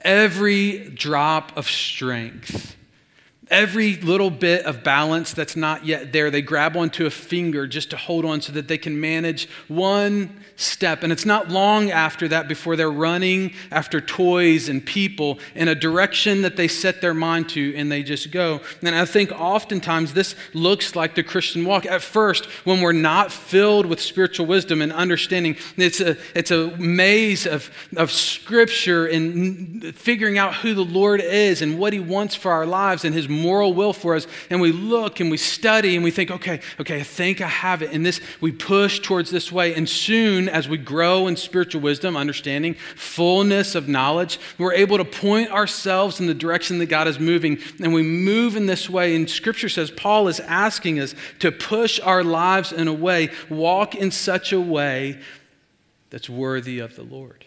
Every 0.03 0.91
drop 0.91 1.57
of 1.57 1.69
strength, 1.69 2.77
every 3.51 3.97
little 3.97 4.31
bit 4.31 4.65
of 4.65 4.83
balance 4.83 5.33
that's 5.33 5.57
not 5.57 5.87
yet 5.87 6.13
there, 6.13 6.31
they 6.31 6.43
grab 6.43 6.77
onto 6.77 7.07
a 7.07 7.11
finger 7.11 7.67
just 7.67 7.91
to 7.91 7.97
hold 7.97 8.25
on 8.25 8.41
so 8.41 8.53
that 8.53 8.67
they 8.69 8.79
can 8.79 9.01
manage 9.01 9.49
one 9.69 10.40
step. 10.61 11.03
And 11.03 11.13
it's 11.13 11.25
not 11.25 11.49
long 11.49 11.91
after 11.91 12.29
that 12.29 12.49
before 12.49 12.77
they're 12.77 12.91
running 12.91 13.53
after 13.71 14.01
toys 14.01 14.69
and 14.69 14.85
people 14.85 15.39
in 15.55 15.69
a 15.69 15.75
direction 15.75 16.43
that 16.43 16.57
they 16.57 16.69
set 16.69 17.01
their 17.01 17.15
mind 17.15 17.49
to 17.51 17.75
and 17.77 17.91
they 17.91 18.03
just 18.03 18.31
go. 18.31 18.61
And 18.83 18.95
I 18.95 19.05
think 19.05 19.33
oftentimes 19.33 20.13
this 20.13 20.35
looks 20.53 20.95
like 20.95 21.15
the 21.15 21.23
Christian 21.23 21.65
walk. 21.65 21.87
At 21.87 22.03
first, 22.03 22.47
when 22.65 22.81
we're 22.81 22.93
not 22.93 23.33
filled 23.33 23.87
with 23.87 24.01
spiritual 24.01 24.47
wisdom 24.47 24.83
and 24.83 24.93
understanding, 24.93 25.57
it's 25.77 26.01
a, 26.01 26.17
it's 26.35 26.51
a 26.51 26.77
maze 26.77 27.47
of, 27.47 27.71
of 27.97 28.11
scripture 28.11 29.07
and 29.07 29.95
figuring 29.95 30.37
out 30.37 30.57
who 30.57 30.75
the 30.75 30.85
Lord 30.85 31.21
is 31.21 31.63
and 31.63 31.79
what 31.79 31.93
he 31.93 32.01
wants 32.01 32.35
for 32.35 32.53
our 32.53 32.67
lives 32.67 33.05
and 33.05 33.15
his 33.15 33.29
moral 33.29 33.73
will 33.73 33.93
for 33.93 34.15
us. 34.15 34.27
And 34.51 34.61
we 34.61 34.73
look 34.73 35.21
and 35.21 35.31
we 35.31 35.39
study 35.39 35.95
and 35.95 36.05
we 36.05 36.11
think, 36.11 36.31
okay, 36.31 36.61
okay, 36.79 37.01
I 37.01 37.03
think 37.03 37.41
I 37.41 37.49
have 37.49 37.83
it. 37.83 37.93
And 37.93 38.05
this, 38.05 38.21
we 38.41 38.53
push 38.53 39.01
towards 39.01 39.31
this 39.31 39.51
way. 39.51 39.75
And 39.75 39.89
soon, 39.89 40.50
as 40.51 40.69
we 40.69 40.77
grow 40.77 41.27
in 41.27 41.37
spiritual 41.37 41.81
wisdom, 41.81 42.17
understanding, 42.17 42.75
fullness 42.97 43.75
of 43.75 43.89
knowledge, 43.89 44.39
we're 44.59 44.75
able 44.75 44.99
to 44.99 45.05
point 45.05 45.51
ourselves 45.51 46.21
in 46.21 46.27
the 46.27 46.35
direction 46.35 46.79
that 46.79 46.87
God 46.87 47.09
is 47.09 47.19
moving. 47.19 47.59
And 47.83 47.95
we 47.95 48.03
move 48.03 48.57
in 48.57 48.67
this 48.67 48.91
way. 48.91 49.15
And 49.15 49.29
scripture 49.29 49.69
says 49.69 49.91
Paul 49.91 50.29
is 50.29 50.41
asking 50.41 51.01
us 51.01 51.15
to 51.39 51.51
push 51.51 52.01
our 52.01 52.23
lives 52.23 52.73
in 52.73 52.89
a 52.89 52.93
way, 52.93 53.31
walk 53.49 53.95
in 53.95 54.11
such 54.11 54.53
a 54.53 54.61
way 54.61 55.21
that's 56.11 56.29
worthy 56.29 56.79
of 56.81 56.97
the 56.97 57.05
Lord. 57.05 57.47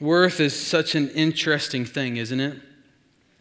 Worth 0.00 0.40
is 0.40 0.58
such 0.58 0.94
an 0.94 1.10
interesting 1.10 1.84
thing, 1.84 2.16
isn't 2.16 2.40
it? 2.40 2.58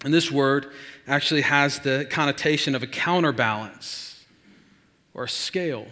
And 0.03 0.13
this 0.13 0.31
word 0.31 0.71
actually 1.07 1.41
has 1.41 1.79
the 1.79 2.05
connotation 2.09 2.75
of 2.75 2.83
a 2.83 2.87
counterbalance 2.87 4.25
or 5.13 5.23
a 5.23 5.29
scale. 5.29 5.87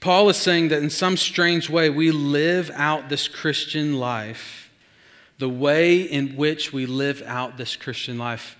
Paul 0.00 0.28
is 0.28 0.36
saying 0.36 0.68
that 0.68 0.82
in 0.82 0.90
some 0.90 1.16
strange 1.16 1.68
way, 1.70 1.90
we 1.90 2.10
live 2.10 2.70
out 2.74 3.08
this 3.08 3.28
Christian 3.28 3.98
life. 3.98 4.70
The 5.38 5.48
way 5.48 6.00
in 6.00 6.36
which 6.36 6.72
we 6.72 6.86
live 6.86 7.22
out 7.26 7.56
this 7.56 7.74
Christian 7.74 8.18
life, 8.18 8.56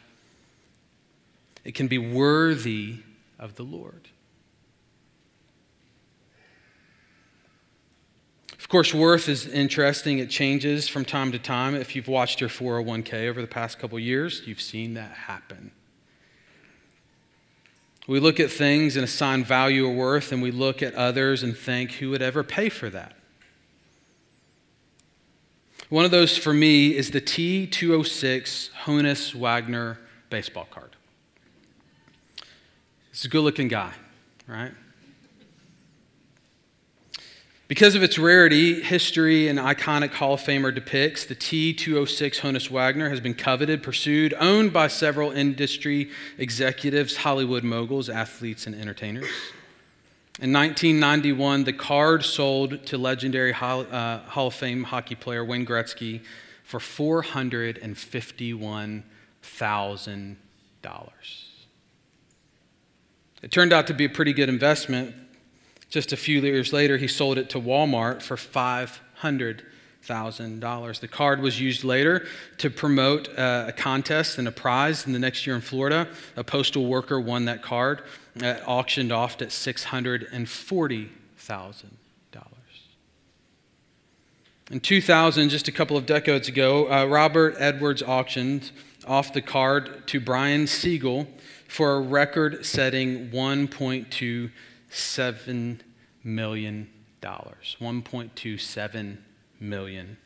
it 1.64 1.74
can 1.74 1.87
be 1.87 1.98
worthy 1.98 2.96
of 3.38 3.54
the 3.54 3.62
Lord. 3.62 4.08
Of 8.58 8.68
course, 8.68 8.94
worth 8.94 9.28
is 9.28 9.46
interesting. 9.46 10.18
It 10.18 10.30
changes 10.30 10.88
from 10.88 11.04
time 11.04 11.30
to 11.32 11.38
time. 11.38 11.74
If 11.74 11.94
you've 11.94 12.08
watched 12.08 12.40
your 12.40 12.50
401k 12.50 13.28
over 13.28 13.40
the 13.40 13.46
past 13.46 13.78
couple 13.78 13.98
years, 13.98 14.42
you've 14.46 14.60
seen 14.60 14.94
that 14.94 15.10
happen. 15.12 15.70
We 18.06 18.20
look 18.20 18.38
at 18.38 18.50
things 18.50 18.96
and 18.96 19.04
assign 19.04 19.44
value 19.44 19.86
or 19.86 19.94
worth, 19.94 20.30
and 20.30 20.42
we 20.42 20.50
look 20.50 20.82
at 20.82 20.94
others 20.94 21.42
and 21.42 21.56
think, 21.56 21.92
who 21.92 22.10
would 22.10 22.20
ever 22.20 22.42
pay 22.44 22.68
for 22.68 22.90
that? 22.90 23.16
One 25.88 26.04
of 26.04 26.10
those 26.10 26.36
for 26.36 26.52
me 26.52 26.96
is 26.96 27.10
the 27.10 27.20
T206 27.20 28.70
Honus 28.84 29.34
Wagner 29.34 29.98
baseball 30.28 30.66
card. 30.70 30.96
It's 33.10 33.24
a 33.24 33.28
good 33.28 33.42
looking 33.42 33.68
guy, 33.68 33.92
right? 34.46 34.72
Because 37.74 37.96
of 37.96 38.04
its 38.04 38.20
rarity, 38.20 38.82
history, 38.82 39.48
and 39.48 39.58
iconic 39.58 40.12
Hall 40.12 40.34
of 40.34 40.40
Famer 40.40 40.72
depicts, 40.72 41.24
the 41.24 41.34
T206 41.34 42.38
Honus 42.38 42.70
Wagner 42.70 43.08
has 43.08 43.18
been 43.18 43.34
coveted, 43.34 43.82
pursued, 43.82 44.32
owned 44.38 44.72
by 44.72 44.87
several 44.87 45.32
industry 45.32 46.08
executives, 46.38 47.16
Hollywood 47.16 47.64
moguls, 47.64 48.08
athletes, 48.08 48.68
and 48.68 48.76
entertainers. 48.76 49.26
In 50.38 50.52
1991, 50.52 51.64
the 51.64 51.72
card 51.72 52.24
sold 52.24 52.87
to 52.87 52.96
legendary 52.96 53.50
Hall, 53.50 53.84
uh, 53.90 54.18
Hall 54.18 54.46
of 54.46 54.54
Fame 54.54 54.84
hockey 54.84 55.16
player 55.16 55.44
Wayne 55.44 55.66
Gretzky 55.66 56.22
for 56.62 56.78
$451,000. 56.78 59.02
It 63.42 63.50
turned 63.50 63.72
out 63.72 63.88
to 63.88 63.94
be 63.94 64.04
a 64.04 64.08
pretty 64.08 64.32
good 64.32 64.48
investment 64.48 65.16
just 65.88 66.12
a 66.12 66.16
few 66.16 66.40
years 66.40 66.72
later, 66.72 66.96
he 66.96 67.06
sold 67.06 67.38
it 67.38 67.48
to 67.50 67.60
Walmart 67.60 68.22
for 68.22 68.34
$500,000. 68.36 71.00
The 71.00 71.08
card 71.08 71.40
was 71.40 71.60
used 71.60 71.84
later 71.84 72.26
to 72.58 72.70
promote 72.70 73.28
uh, 73.38 73.66
a 73.68 73.72
contest 73.72 74.38
and 74.38 74.48
a 74.48 74.52
prize. 74.52 75.06
And 75.06 75.14
the 75.14 75.18
next 75.18 75.46
year 75.46 75.54
in 75.54 75.62
Florida, 75.62 76.08
a 76.36 76.44
postal 76.44 76.86
worker 76.86 77.20
won 77.20 77.44
that 77.44 77.62
card, 77.62 78.02
uh, 78.42 78.56
auctioned 78.66 79.12
off 79.12 79.40
at 79.40 79.48
$640,000. 79.48 81.08
In 84.70 84.80
2000, 84.80 85.50
just 85.50 85.68
a 85.68 85.72
couple 85.72 85.94
of 85.94 86.06
decades 86.06 86.48
ago, 86.48 86.90
uh, 86.90 87.04
Robert 87.04 87.54
Edwards 87.58 88.02
auctioned 88.02 88.70
off 89.06 89.34
the 89.34 89.42
card 89.42 90.06
to 90.06 90.18
Brian 90.18 90.64
Seigel 90.64 91.26
for 91.68 91.96
a 91.96 92.00
record 92.00 92.64
setting 92.64 93.28
1.2 93.28 94.50
$7 94.94 95.80
million. 96.22 96.88
$1.27 97.22 99.16
million. 99.61 100.16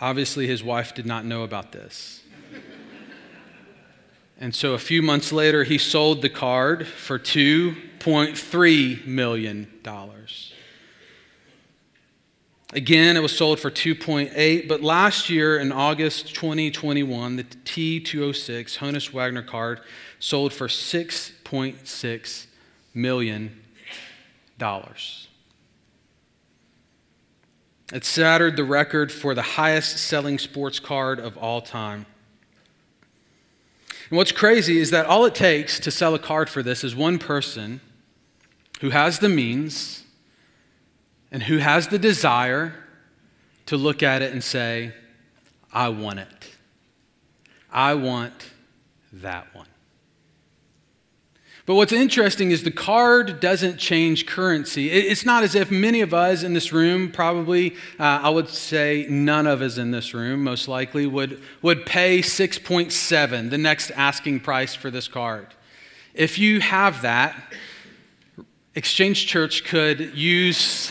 Obviously, 0.00 0.46
his 0.46 0.62
wife 0.64 0.94
did 0.94 1.04
not 1.06 1.24
know 1.24 1.42
about 1.42 1.72
this. 1.72 2.22
and 4.40 4.54
so 4.54 4.72
a 4.72 4.78
few 4.78 5.02
months 5.02 5.30
later, 5.30 5.64
he 5.64 5.76
sold 5.78 6.22
the 6.22 6.30
card 6.30 6.86
for 6.86 7.18
$2.3 7.18 9.06
million. 9.06 9.70
Again, 12.72 13.16
it 13.16 13.20
was 13.20 13.36
sold 13.36 13.58
for 13.58 13.68
2.8, 13.68 14.68
but 14.68 14.80
last 14.80 15.28
year 15.28 15.58
in 15.58 15.72
August 15.72 16.34
2021, 16.36 17.34
the 17.34 17.42
T206 17.42 18.78
Honus 18.78 19.12
Wagner 19.12 19.42
card 19.42 19.80
sold 20.20 20.52
for 20.52 20.68
$6.6 20.68 22.46
million. 22.94 23.60
It 27.92 28.04
shattered 28.04 28.56
the 28.56 28.64
record 28.64 29.10
for 29.10 29.34
the 29.34 29.42
highest 29.42 29.98
selling 29.98 30.38
sports 30.38 30.78
card 30.78 31.18
of 31.18 31.36
all 31.36 31.60
time. 31.60 32.06
And 34.10 34.16
what's 34.16 34.32
crazy 34.32 34.78
is 34.78 34.90
that 34.90 35.06
all 35.06 35.24
it 35.24 35.34
takes 35.34 35.80
to 35.80 35.90
sell 35.90 36.14
a 36.14 36.18
card 36.18 36.48
for 36.48 36.62
this 36.62 36.84
is 36.84 36.94
one 36.94 37.18
person 37.18 37.80
who 38.80 38.90
has 38.90 39.18
the 39.18 39.28
means 39.28 40.04
and 41.32 41.44
who 41.44 41.58
has 41.58 41.88
the 41.88 41.98
desire 41.98 42.74
to 43.66 43.76
look 43.76 44.02
at 44.02 44.20
it 44.20 44.32
and 44.32 44.42
say, 44.42 44.92
I 45.72 45.88
want 45.88 46.18
it. 46.18 46.56
I 47.72 47.94
want 47.94 48.50
that 49.12 49.54
one. 49.54 49.66
But 51.70 51.76
what's 51.76 51.92
interesting 51.92 52.50
is 52.50 52.64
the 52.64 52.72
card 52.72 53.38
doesn't 53.38 53.76
change 53.76 54.26
currency. 54.26 54.90
It's 54.90 55.24
not 55.24 55.44
as 55.44 55.54
if 55.54 55.70
many 55.70 56.00
of 56.00 56.12
us 56.12 56.42
in 56.42 56.52
this 56.52 56.72
room, 56.72 57.12
probably, 57.12 57.76
uh, 57.96 58.22
I 58.24 58.28
would 58.28 58.48
say 58.48 59.06
none 59.08 59.46
of 59.46 59.62
us 59.62 59.78
in 59.78 59.92
this 59.92 60.12
room, 60.12 60.42
most 60.42 60.66
likely, 60.66 61.06
would, 61.06 61.40
would 61.62 61.86
pay 61.86 62.22
6.7, 62.22 63.50
the 63.50 63.56
next 63.56 63.92
asking 63.92 64.40
price 64.40 64.74
for 64.74 64.90
this 64.90 65.06
card. 65.06 65.46
If 66.12 66.40
you 66.40 66.58
have 66.58 67.02
that, 67.02 67.40
Exchange 68.74 69.28
Church 69.28 69.62
could 69.62 70.16
use 70.16 70.90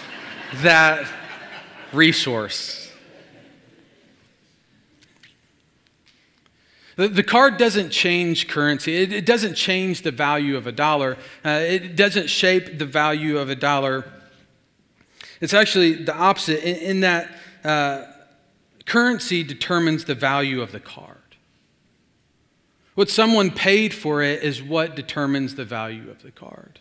that 0.62 1.06
resource. 1.92 2.79
The, 6.99 7.07
the 7.07 7.23
card 7.23 7.55
doesn't 7.55 7.91
change 7.91 8.49
currency, 8.49 8.93
it, 8.97 9.13
it, 9.13 9.25
doesn't 9.25 9.53
change 9.53 10.01
the 10.01 10.12
value 10.12 10.57
of 10.57 10.67
a 10.67 10.73
dollar, 10.73 11.15
uh, 11.45 11.62
it 11.63 11.95
doesn't 11.95 12.29
shape 12.29 12.77
the 12.77 12.85
value 12.85 13.38
of 13.38 13.49
a 13.49 13.55
dollar. 13.55 14.03
It's 15.39 15.53
actually 15.53 15.93
the 15.93 16.13
opposite 16.13 16.62
in, 16.62 16.75
in 16.75 16.99
that 16.99 17.31
uh, 17.63 18.03
currency 18.85 19.43
determines 19.43 20.03
the 20.03 20.13
value 20.13 20.62
of 20.62 20.73
the 20.73 20.81
card. 20.81 21.38
What 22.95 23.09
someone 23.09 23.51
paid 23.51 23.93
for 23.93 24.21
it 24.21 24.43
is 24.43 24.62
what 24.62 24.97
determines 24.97 25.55
the 25.55 25.63
value 25.63 26.12
of 26.12 26.21
the 26.21 26.31
card. 26.31 26.79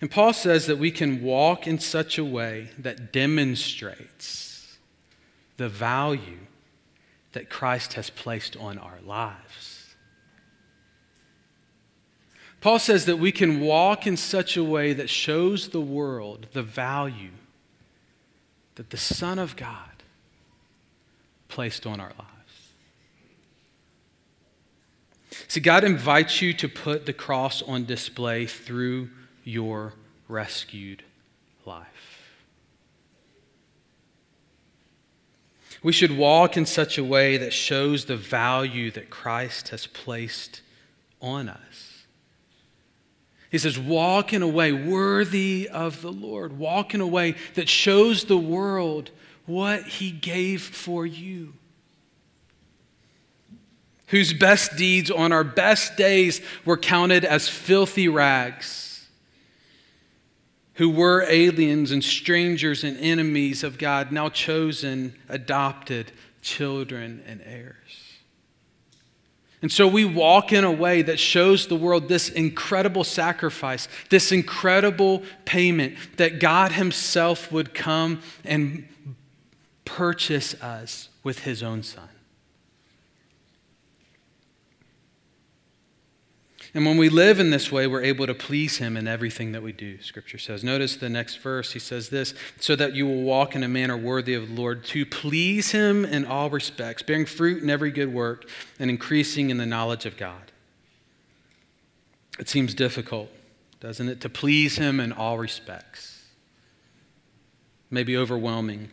And 0.00 0.08
Paul 0.08 0.32
says 0.32 0.66
that 0.66 0.78
we 0.78 0.92
can 0.92 1.24
walk 1.24 1.66
in 1.66 1.80
such 1.80 2.18
a 2.18 2.24
way 2.24 2.70
that 2.78 3.12
demonstrates 3.12 4.78
the 5.56 5.68
value 5.68 6.41
that 7.32 7.48
Christ 7.50 7.94
has 7.94 8.10
placed 8.10 8.56
on 8.56 8.78
our 8.78 8.98
lives. 9.04 9.94
Paul 12.60 12.78
says 12.78 13.06
that 13.06 13.18
we 13.18 13.32
can 13.32 13.60
walk 13.60 14.06
in 14.06 14.16
such 14.16 14.56
a 14.56 14.62
way 14.62 14.92
that 14.92 15.10
shows 15.10 15.70
the 15.70 15.80
world 15.80 16.46
the 16.52 16.62
value 16.62 17.32
that 18.76 18.90
the 18.90 18.96
Son 18.96 19.38
of 19.38 19.56
God 19.56 20.04
placed 21.48 21.86
on 21.86 22.00
our 22.00 22.12
lives. 22.18 22.28
See, 25.48 25.60
God 25.60 25.82
invites 25.82 26.40
you 26.40 26.54
to 26.54 26.68
put 26.68 27.04
the 27.04 27.12
cross 27.12 27.62
on 27.62 27.84
display 27.84 28.46
through 28.46 29.10
your 29.44 29.94
rescued 30.28 31.02
life. 31.66 32.11
We 35.82 35.92
should 35.92 36.16
walk 36.16 36.56
in 36.56 36.64
such 36.66 36.96
a 36.96 37.04
way 37.04 37.36
that 37.36 37.52
shows 37.52 38.04
the 38.04 38.16
value 38.16 38.90
that 38.92 39.10
Christ 39.10 39.70
has 39.70 39.86
placed 39.86 40.60
on 41.20 41.48
us. 41.48 42.04
He 43.50 43.58
says, 43.58 43.78
Walk 43.78 44.32
in 44.32 44.42
a 44.42 44.48
way 44.48 44.72
worthy 44.72 45.68
of 45.68 46.00
the 46.00 46.12
Lord. 46.12 46.58
Walk 46.58 46.94
in 46.94 47.00
a 47.00 47.06
way 47.06 47.34
that 47.54 47.68
shows 47.68 48.24
the 48.24 48.38
world 48.38 49.10
what 49.44 49.82
He 49.84 50.10
gave 50.10 50.62
for 50.62 51.04
you. 51.04 51.54
Whose 54.08 54.32
best 54.32 54.76
deeds 54.76 55.10
on 55.10 55.32
our 55.32 55.44
best 55.44 55.96
days 55.96 56.40
were 56.64 56.76
counted 56.76 57.24
as 57.24 57.48
filthy 57.48 58.08
rags 58.08 58.91
who 60.82 60.90
were 60.90 61.24
aliens 61.28 61.92
and 61.92 62.02
strangers 62.02 62.82
and 62.82 62.98
enemies 62.98 63.62
of 63.62 63.78
God, 63.78 64.10
now 64.10 64.28
chosen, 64.28 65.14
adopted 65.28 66.10
children 66.40 67.22
and 67.24 67.40
heirs. 67.44 68.16
And 69.62 69.70
so 69.70 69.86
we 69.86 70.04
walk 70.04 70.52
in 70.52 70.64
a 70.64 70.72
way 70.72 71.02
that 71.02 71.20
shows 71.20 71.68
the 71.68 71.76
world 71.76 72.08
this 72.08 72.28
incredible 72.28 73.04
sacrifice, 73.04 73.86
this 74.10 74.32
incredible 74.32 75.22
payment 75.44 75.94
that 76.16 76.40
God 76.40 76.72
Himself 76.72 77.52
would 77.52 77.74
come 77.74 78.20
and 78.44 78.88
purchase 79.84 80.60
us 80.60 81.10
with 81.22 81.44
His 81.44 81.62
own 81.62 81.84
Son. 81.84 82.08
And 86.74 86.86
when 86.86 86.96
we 86.96 87.10
live 87.10 87.38
in 87.38 87.50
this 87.50 87.70
way, 87.70 87.86
we're 87.86 88.02
able 88.02 88.26
to 88.26 88.34
please 88.34 88.78
Him 88.78 88.96
in 88.96 89.06
everything 89.06 89.52
that 89.52 89.62
we 89.62 89.72
do, 89.72 90.00
Scripture 90.00 90.38
says. 90.38 90.64
Notice 90.64 90.96
the 90.96 91.10
next 91.10 91.36
verse. 91.36 91.72
He 91.72 91.78
says 91.78 92.08
this 92.08 92.32
so 92.58 92.74
that 92.76 92.94
you 92.94 93.06
will 93.06 93.22
walk 93.22 93.54
in 93.54 93.62
a 93.62 93.68
manner 93.68 93.96
worthy 93.96 94.32
of 94.32 94.48
the 94.48 94.54
Lord, 94.54 94.82
to 94.86 95.04
please 95.04 95.72
Him 95.72 96.06
in 96.06 96.24
all 96.24 96.48
respects, 96.48 97.02
bearing 97.02 97.26
fruit 97.26 97.62
in 97.62 97.68
every 97.68 97.90
good 97.90 98.12
work, 98.12 98.48
and 98.78 98.88
increasing 98.88 99.50
in 99.50 99.58
the 99.58 99.66
knowledge 99.66 100.06
of 100.06 100.16
God. 100.16 100.50
It 102.38 102.48
seems 102.48 102.72
difficult, 102.72 103.28
doesn't 103.78 104.08
it, 104.08 104.22
to 104.22 104.30
please 104.30 104.78
Him 104.78 104.98
in 104.98 105.12
all 105.12 105.36
respects? 105.36 106.24
Maybe 107.90 108.16
overwhelming. 108.16 108.90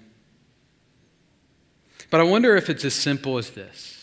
But 2.09 2.19
I 2.19 2.23
wonder 2.23 2.57
if 2.57 2.69
it's 2.69 2.83
as 2.83 2.93
simple 2.93 3.37
as 3.37 3.51
this 3.51 3.98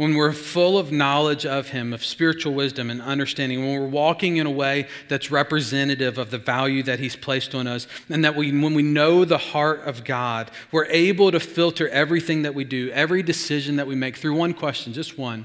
when 0.00 0.14
we're 0.14 0.32
full 0.32 0.78
of 0.78 0.90
knowledge 0.90 1.44
of 1.44 1.68
Him, 1.68 1.92
of 1.92 2.02
spiritual 2.02 2.54
wisdom 2.54 2.88
and 2.88 3.02
understanding, 3.02 3.60
when 3.60 3.78
we're 3.78 3.86
walking 3.86 4.38
in 4.38 4.46
a 4.46 4.50
way 4.50 4.88
that's 5.08 5.30
representative 5.30 6.16
of 6.16 6.30
the 6.30 6.38
value 6.38 6.82
that 6.82 6.98
He's 6.98 7.16
placed 7.16 7.54
on 7.54 7.66
us, 7.66 7.86
and 8.08 8.24
that 8.24 8.34
we, 8.34 8.50
when 8.50 8.72
we 8.72 8.82
know 8.82 9.26
the 9.26 9.36
heart 9.36 9.80
of 9.80 10.02
God, 10.04 10.50
we're 10.72 10.86
able 10.86 11.30
to 11.30 11.38
filter 11.38 11.86
everything 11.90 12.40
that 12.44 12.54
we 12.54 12.64
do, 12.64 12.90
every 12.92 13.22
decision 13.22 13.76
that 13.76 13.86
we 13.86 13.94
make 13.94 14.16
through 14.16 14.34
one 14.34 14.54
question, 14.54 14.94
just 14.94 15.18
one 15.18 15.44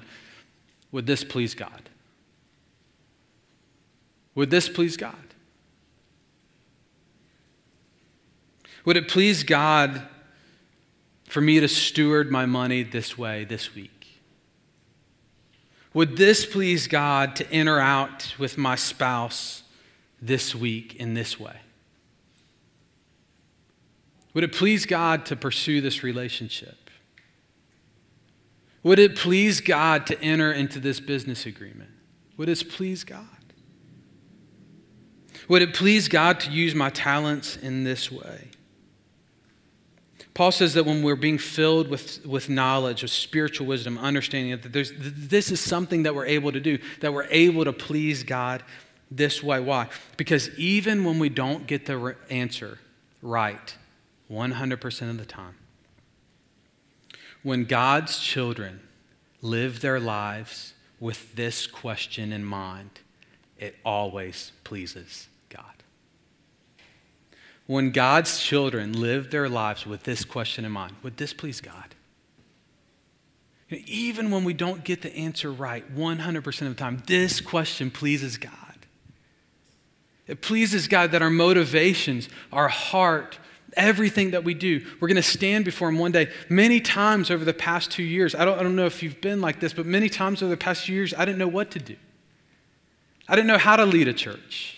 Would 0.94 1.06
this 1.06 1.26
please 1.26 1.54
God? 1.54 1.89
Would 4.36 4.52
this 4.52 4.70
please 4.70 4.96
God? 4.96 5.15
Would 8.86 8.96
it 8.96 9.10
please 9.10 9.44
God 9.44 10.04
for 11.26 11.41
me 11.41 11.60
to 11.60 11.68
steward 11.68 12.32
my 12.32 12.46
money 12.46 12.84
this 12.84 13.18
way 13.18 13.44
this 13.44 13.76
week? 13.76 13.95
Would 15.96 16.18
this 16.18 16.46
please 16.46 16.88
God 16.88 17.38
to 17.38 17.50
enter 17.50 17.80
out 17.80 18.36
with 18.38 18.58
my 18.58 18.76
spouse 18.76 19.64
this 20.22 20.54
week 20.54 20.94
in 20.96 21.14
this 21.14 21.40
way? 21.40 21.56
Would 24.34 24.44
it 24.44 24.52
please 24.52 24.86
God 24.86 25.26
to 25.28 25.38
pursue 25.38 25.80
this 25.80 26.04
relationship? 26.04 26.90
Would 28.84 29.00
it 29.00 29.16
please 29.16 29.62
God 29.62 30.06
to 30.08 30.22
enter 30.22 30.52
into 30.52 30.82
this 30.82 31.00
business 31.00 31.46
agreement? 31.46 31.92
Would 32.36 32.50
it 32.50 32.70
please 32.70 33.06
God? 33.06 33.26
Would 35.48 35.62
it 35.62 35.74
please 35.74 36.10
God 36.10 36.42
to 36.42 36.52
use 36.52 36.76
my 36.76 36.90
talents 36.90 37.56
in 37.56 37.86
this 37.86 38.12
way? 38.12 38.50
Paul 40.36 40.52
says 40.52 40.74
that 40.74 40.86
when 40.86 41.02
we're 41.02 41.15
being 41.15 41.38
filled 41.38 41.88
with, 41.88 42.24
with 42.26 42.50
knowledge, 42.50 43.04
of 43.04 43.10
spiritual 43.10 43.67
wisdom, 43.67 43.98
understanding 43.98 44.60
that 44.62 44.74
there's, 44.74 44.91
this 44.98 45.50
is 45.50 45.62
something 45.62 46.04
that 46.04 46.13
we're 46.13 46.26
able 46.26 46.52
to 46.52 46.60
do, 46.60 46.78
that 47.00 47.13
we're 47.13 47.28
able 47.30 47.63
to 47.63 47.71
please 47.71 48.24
God 48.24 48.62
this 49.10 49.41
way. 49.41 49.62
Why? 49.62 49.88
Because 50.17 50.50
even 50.60 51.06
when 51.06 51.19
we 51.19 51.30
don't 51.30 51.65
get 51.67 51.86
the 51.86 52.17
answer 52.30 52.80
right 53.21 53.78
100% 54.30 55.10
of 55.10 55.17
the 55.17 55.26
time, 55.26 55.56
when 57.41 57.63
God's 57.63 58.19
children 58.19 58.82
live 59.41 59.80
their 59.80 60.02
lives 60.02 60.74
with 61.00 61.34
this 61.36 61.65
question 61.65 62.34
in 62.34 62.43
mind, 62.43 63.00
it 63.58 63.78
always 63.86 64.52
pleases 64.65 65.30
when 67.67 67.91
God's 67.91 68.39
children 68.39 68.93
live 68.93 69.32
their 69.32 69.49
lives 69.49 69.86
with 69.86 70.04
this 70.04 70.23
question 70.23 70.65
in 70.65 70.71
mind 70.71 70.93
would 71.01 71.17
this 71.17 71.34
please 71.34 71.62
God? 71.62 71.95
Even 73.69 74.30
when 74.30 74.43
we 74.43 74.54
don't 74.54 74.84
get 74.84 75.01
the 75.01 75.15
answer 75.15 75.51
right 75.51 75.95
100% 75.95 76.47
of 76.62 76.67
the 76.69 76.75
time, 76.75 77.01
this 77.08 77.41
question 77.41 77.89
pleases 77.89 78.38
God. 78.38 78.51
It 80.28 80.41
pleases 80.41 80.88
God 80.88 81.12
that 81.12 81.21
our 81.21 81.32
motivations, 81.32 82.30
our 82.54 82.67
heart, 82.67 83.39
everything 83.75 84.32
that 84.32 84.43
we 84.43 84.54
do, 84.54 84.86
we're 84.99 85.08
going 85.08 85.15
to 85.15 85.23
stand 85.23 85.65
before 85.65 85.89
Him 85.89 85.97
one 85.97 86.12
day. 86.12 86.30
Many 86.47 86.80
times 86.80 87.30
over 87.32 87.43
the 87.43 87.54
past 87.54 87.91
two 87.91 88.04
years, 88.04 88.36
I 88.36 88.45
don't, 88.45 88.60
I 88.60 88.63
don't 88.63 88.75
know 88.75 88.86
if 88.86 89.01
you've 89.01 89.19
been 89.19 89.41
like 89.41 89.60
this, 89.60 89.73
but 89.73 89.86
many 89.86 90.10
times 90.10 90.41
over 90.41 90.49
the 90.49 90.58
past 90.58 90.86
two 90.86 90.93
years, 90.93 91.13
I 91.13 91.25
didn't 91.25 91.39
know 91.39 91.47
what 91.47 91.71
to 91.71 91.80
do. 91.80 91.95
I 93.28 93.36
didn't 93.36 93.47
know 93.47 93.58
how 93.58 93.75
to 93.75 93.86
lead 93.86 94.08
a 94.08 94.13
church. 94.13 94.75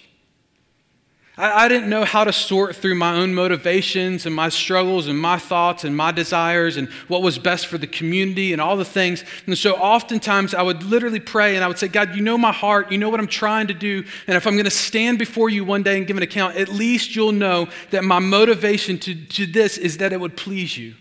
I, 1.37 1.65
I 1.65 1.67
didn't 1.67 1.89
know 1.89 2.03
how 2.03 2.23
to 2.23 2.33
sort 2.33 2.75
through 2.75 2.95
my 2.95 3.15
own 3.15 3.33
motivations 3.33 4.25
and 4.25 4.35
my 4.35 4.49
struggles 4.49 5.07
and 5.07 5.19
my 5.19 5.37
thoughts 5.37 5.83
and 5.83 5.95
my 5.95 6.11
desires 6.11 6.77
and 6.77 6.89
what 7.07 7.21
was 7.21 7.37
best 7.37 7.67
for 7.67 7.77
the 7.77 7.87
community 7.87 8.53
and 8.53 8.61
all 8.61 8.75
the 8.75 8.85
things. 8.85 9.23
And 9.45 9.57
so 9.57 9.75
oftentimes 9.75 10.53
I 10.53 10.63
would 10.63 10.83
literally 10.83 11.19
pray 11.19 11.55
and 11.55 11.63
I 11.63 11.67
would 11.67 11.77
say, 11.77 11.87
God, 11.87 12.15
you 12.15 12.21
know 12.21 12.37
my 12.37 12.51
heart. 12.51 12.91
You 12.91 12.97
know 12.97 13.09
what 13.09 13.19
I'm 13.19 13.27
trying 13.27 13.67
to 13.67 13.73
do. 13.73 14.03
And 14.25 14.35
if 14.35 14.47
I'm 14.47 14.53
going 14.53 14.65
to 14.65 14.71
stand 14.71 15.19
before 15.19 15.49
you 15.49 15.63
one 15.63 15.83
day 15.83 15.97
and 15.97 16.07
give 16.07 16.17
an 16.17 16.23
account, 16.23 16.55
at 16.55 16.69
least 16.69 17.15
you'll 17.15 17.31
know 17.31 17.67
that 17.91 18.03
my 18.03 18.19
motivation 18.19 18.97
to, 18.99 19.15
to 19.15 19.45
this 19.45 19.77
is 19.77 19.97
that 19.99 20.11
it 20.13 20.19
would 20.19 20.35
please 20.35 20.77
you. 20.77 20.95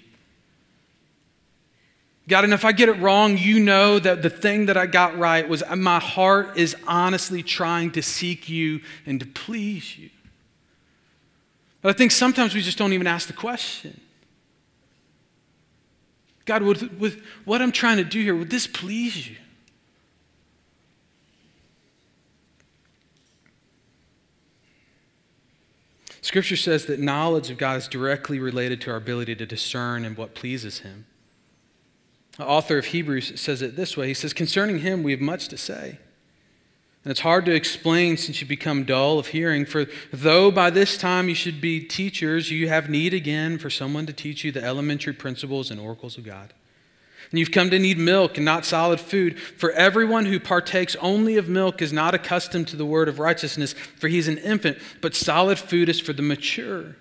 God, 2.28 2.42
and 2.42 2.52
if 2.52 2.64
I 2.64 2.72
get 2.72 2.88
it 2.88 2.98
wrong, 3.00 3.38
you 3.38 3.60
know 3.60 4.00
that 4.00 4.20
the 4.20 4.30
thing 4.30 4.66
that 4.66 4.76
I 4.76 4.86
got 4.86 5.16
right 5.16 5.48
was 5.48 5.62
my 5.76 6.00
heart 6.00 6.58
is 6.58 6.74
honestly 6.84 7.40
trying 7.40 7.92
to 7.92 8.02
seek 8.02 8.48
you 8.48 8.80
and 9.06 9.20
to 9.20 9.26
please 9.26 9.96
you. 9.96 10.10
But 11.82 11.90
I 11.90 11.92
think 11.92 12.10
sometimes 12.10 12.54
we 12.54 12.62
just 12.62 12.78
don't 12.78 12.92
even 12.92 13.06
ask 13.06 13.26
the 13.26 13.32
question. 13.32 14.00
God, 16.44 16.62
with, 16.62 16.92
with 16.98 17.22
what 17.44 17.60
I'm 17.60 17.72
trying 17.72 17.96
to 17.96 18.04
do 18.04 18.22
here, 18.22 18.34
would 18.34 18.50
this 18.50 18.66
please 18.66 19.28
you? 19.28 19.36
Scripture 26.26 26.56
says 26.56 26.86
that 26.86 26.98
knowledge 26.98 27.50
of 27.50 27.58
God 27.58 27.76
is 27.76 27.86
directly 27.86 28.40
related 28.40 28.80
to 28.80 28.90
our 28.90 28.96
ability 28.96 29.36
to 29.36 29.46
discern 29.46 30.04
and 30.04 30.16
what 30.16 30.34
pleases 30.34 30.80
Him. 30.80 31.06
The 32.36 32.44
author 32.44 32.78
of 32.78 32.86
Hebrews 32.86 33.40
says 33.40 33.62
it 33.62 33.76
this 33.76 33.96
way 33.96 34.08
He 34.08 34.14
says, 34.14 34.32
Concerning 34.32 34.80
Him, 34.80 35.04
we 35.04 35.12
have 35.12 35.20
much 35.20 35.46
to 35.48 35.56
say. 35.56 35.98
And 37.06 37.12
it's 37.12 37.20
hard 37.20 37.44
to 37.44 37.54
explain 37.54 38.16
since 38.16 38.40
you 38.40 38.48
become 38.48 38.82
dull 38.82 39.20
of 39.20 39.28
hearing. 39.28 39.64
For 39.64 39.86
though 40.12 40.50
by 40.50 40.70
this 40.70 40.98
time 40.98 41.28
you 41.28 41.36
should 41.36 41.60
be 41.60 41.78
teachers, 41.78 42.50
you 42.50 42.68
have 42.68 42.90
need 42.90 43.14
again 43.14 43.58
for 43.58 43.70
someone 43.70 44.06
to 44.06 44.12
teach 44.12 44.42
you 44.42 44.50
the 44.50 44.64
elementary 44.64 45.12
principles 45.12 45.70
and 45.70 45.78
oracles 45.78 46.18
of 46.18 46.24
God. 46.24 46.52
And 47.30 47.38
you've 47.38 47.52
come 47.52 47.70
to 47.70 47.78
need 47.78 47.96
milk 47.96 48.38
and 48.38 48.44
not 48.44 48.64
solid 48.64 48.98
food. 48.98 49.38
For 49.38 49.70
everyone 49.70 50.26
who 50.26 50.40
partakes 50.40 50.96
only 50.96 51.36
of 51.36 51.48
milk 51.48 51.80
is 51.80 51.92
not 51.92 52.12
accustomed 52.12 52.66
to 52.68 52.76
the 52.76 52.84
word 52.84 53.08
of 53.08 53.20
righteousness, 53.20 53.72
for 53.72 54.08
he's 54.08 54.26
an 54.26 54.38
infant, 54.38 54.78
but 55.00 55.14
solid 55.14 55.60
food 55.60 55.88
is 55.88 56.00
for 56.00 56.12
the 56.12 56.22
mature, 56.22 56.96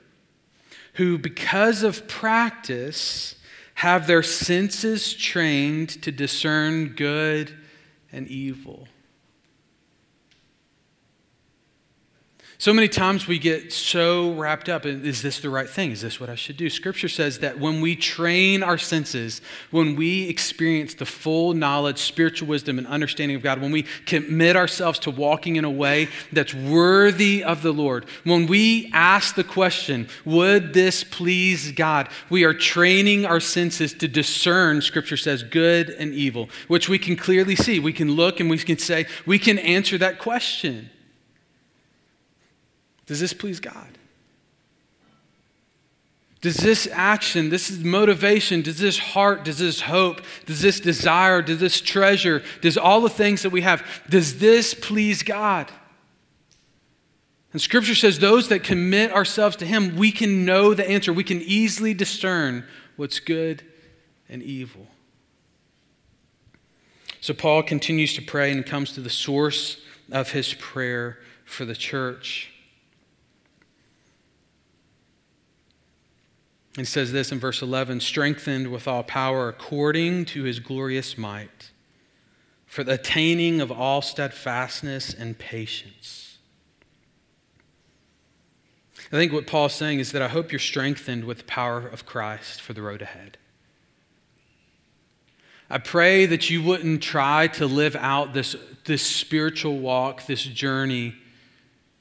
who, 0.94 1.18
because 1.18 1.82
of 1.82 2.08
practice, 2.08 3.38
have 3.74 4.06
their 4.06 4.22
senses 4.22 5.16
trained 5.16 6.00
to 6.04 6.12
discern 6.12 6.90
good 6.90 7.58
and 8.12 8.28
evil. 8.28 8.88
So 12.58 12.74
many 12.74 12.88
times 12.88 13.28
we 13.28 13.38
get 13.38 13.74
so 13.74 14.32
wrapped 14.34 14.70
up 14.70 14.86
in 14.86 15.06
is 15.06 15.22
this 15.22 15.42
the 15.42 15.50
right 15.50 15.70
thing? 15.70 15.92
Is 15.92 16.02
this 16.02 16.22
what 16.22 16.30
I 16.30 16.36
should 16.36 16.56
do? 16.56 16.70
Scripture 16.70 17.10
says 17.10 17.40
that 17.40 17.60
when 17.60 17.82
we 17.82 17.98
train 17.98 18.64
our 18.64 18.78
senses, 18.78 19.42
when 19.72 19.98
we 19.98 20.30
experience 20.30 20.94
the 20.94 21.06
full 21.06 21.54
knowledge, 21.54 21.98
spiritual 21.98 22.48
wisdom, 22.48 22.78
and 22.78 22.88
understanding 22.88 23.36
of 23.36 23.44
God, 23.44 23.60
when 23.60 23.72
we 23.72 23.84
commit 24.06 24.56
ourselves 24.56 25.00
to 25.00 25.12
walking 25.12 25.58
in 25.58 25.66
a 25.66 25.70
way 25.70 26.08
that's 26.32 26.54
worthy 26.54 27.44
of 27.44 27.62
the 27.62 27.74
Lord, 27.74 28.06
when 28.24 28.48
we 28.48 28.90
ask 28.94 29.36
the 29.36 29.44
question, 29.44 30.08
would 30.24 30.74
this 30.74 31.04
please 31.04 31.74
God? 31.74 32.08
We 32.30 32.46
are 32.46 32.54
training 32.54 33.26
our 33.26 33.42
senses 33.42 33.94
to 33.96 34.08
discern, 34.08 34.82
Scripture 34.82 35.18
says, 35.18 35.44
good 35.44 35.90
and 35.90 36.14
evil, 36.14 36.50
which 36.70 36.88
we 36.88 37.00
can 37.00 37.18
clearly 37.18 37.58
see. 37.58 37.80
We 37.80 37.92
can 37.92 38.14
look 38.14 38.40
and 38.40 38.50
we 38.50 38.58
can 38.60 38.78
say, 38.78 39.08
we 39.26 39.40
can 39.40 39.60
answer 39.60 39.98
that 39.98 40.20
question. 40.20 40.90
Does 43.06 43.20
this 43.20 43.34
please 43.34 43.60
God? 43.60 43.98
Does 46.42 46.58
this 46.58 46.88
action, 46.92 47.50
this 47.50 47.72
is 47.72 47.84
motivation, 47.84 48.62
does 48.62 48.78
this 48.78 49.00
heart, 49.00 49.44
does 49.44 49.58
this 49.58 49.82
hope, 49.82 50.22
does 50.46 50.62
this 50.62 50.80
desire, 50.80 51.42
does 51.42 51.60
this 51.60 51.82
treasure, 51.82 52.44
does 52.62 52.78
all 52.78 53.02
the 53.02 53.10
things 53.10 53.42
that 53.42 53.50
we 53.50 53.62
have, 53.62 53.84
does 54.10 54.38
this 54.38 54.76
please 54.76 55.24
God? 55.24 55.72
And 57.52 57.62
scripture 57.62 57.96
says 57.96 58.20
those 58.20 58.50
that 58.50 58.64
commit 58.64 59.12
ourselves 59.12 59.56
to 59.58 59.66
Him, 59.66 59.96
we 59.96 60.12
can 60.12 60.46
know 60.46 60.74
the 60.74 60.88
answer. 60.88 61.14
We 61.14 61.24
can 61.24 61.42
easily 61.42 61.94
discern 61.94 62.66
what's 62.96 63.20
good 63.20 63.64
and 64.30 64.44
evil. 64.44 64.88
So 67.22 67.34
Paul 67.34 67.64
continues 67.64 68.14
to 68.16 68.22
pray 68.22 68.52
and 68.52 68.64
comes 68.64 68.92
to 68.92 69.02
the 69.02 69.10
source 69.10 69.82
of 70.12 70.32
his 70.32 70.54
prayer 70.54 71.18
for 71.44 71.66
the 71.66 71.76
church. 71.76 72.52
He 76.76 76.84
says 76.84 77.14
this 77.14 77.32
in 77.32 77.40
verse 77.40 77.62
11 77.62 78.02
strengthened 78.02 78.70
with 78.70 78.88
all 78.88 79.04
power 79.04 79.48
according 79.48 80.26
to 80.26 80.44
his 80.44 80.60
glorious 80.60 81.18
might, 81.18 81.72
for 82.66 82.84
the 82.84 82.94
attaining 82.94 83.62
of 83.62 83.72
all 83.72 84.02
steadfastness 84.02 85.14
and 85.14 85.38
patience. 85.38 86.38
I 88.98 89.18
think 89.18 89.32
what 89.32 89.48
Paul's 89.48 89.74
saying 89.74 90.00
is 90.00 90.12
that 90.12 90.22
I 90.22 90.28
hope 90.28 90.52
you're 90.52 90.60
strengthened 90.60 91.24
with 91.24 91.40
the 91.40 91.44
power 91.46 91.88
of 91.88 92.06
Christ 92.06 92.60
for 92.60 92.74
the 92.74 92.82
road 92.82 93.02
ahead. 93.02 93.38
I 95.70 95.78
pray 95.78 96.26
that 96.26 96.50
you 96.50 96.62
wouldn't 96.62 97.02
try 97.02 97.48
to 97.48 97.66
live 97.66 97.96
out 97.96 98.34
this, 98.34 98.56
this 98.84 99.02
spiritual 99.02 99.80
walk, 99.80 100.26
this 100.26 100.44
journey 100.44 101.16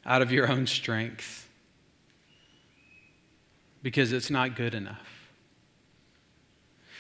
out 0.05 0.21
of 0.23 0.33
your 0.33 0.51
own 0.51 0.67
strength 0.67 1.44
because 3.85 4.13
it's 4.13 4.31
not 4.31 4.57
good 4.57 4.75
enough. 4.75 4.99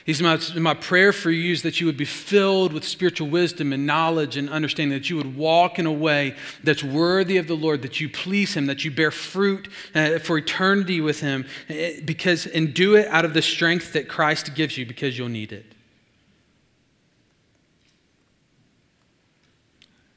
He's 0.04 0.20
my, 0.20 0.38
my 0.56 0.74
prayer 0.74 1.14
for 1.14 1.30
you 1.30 1.50
is 1.50 1.62
that 1.62 1.80
you 1.80 1.86
would 1.86 1.96
be 1.96 2.04
filled 2.04 2.74
with 2.74 2.84
spiritual 2.84 3.30
wisdom 3.30 3.72
and 3.72 3.86
knowledge 3.86 4.36
and 4.36 4.50
understanding, 4.50 4.98
that 4.98 5.08
you 5.08 5.16
would 5.16 5.34
walk 5.34 5.78
in 5.78 5.86
a 5.86 5.92
way 5.92 6.36
that's 6.62 6.84
worthy 6.84 7.38
of 7.38 7.46
the 7.46 7.56
Lord, 7.56 7.80
that 7.80 8.00
you 8.00 8.10
please 8.10 8.52
Him, 8.52 8.66
that 8.66 8.84
you 8.84 8.90
bear 8.90 9.10
fruit 9.10 9.66
uh, 9.94 10.18
for 10.18 10.36
eternity 10.36 11.00
with 11.00 11.20
Him, 11.20 11.46
uh, 11.70 11.74
because, 12.04 12.44
and 12.46 12.74
do 12.74 12.96
it 12.96 13.08
out 13.08 13.24
of 13.24 13.32
the 13.32 13.40
strength 13.40 13.94
that 13.94 14.06
Christ 14.06 14.54
gives 14.54 14.76
you 14.76 14.84
because 14.84 15.16
you'll 15.16 15.30
need 15.30 15.52
it. 15.52 15.64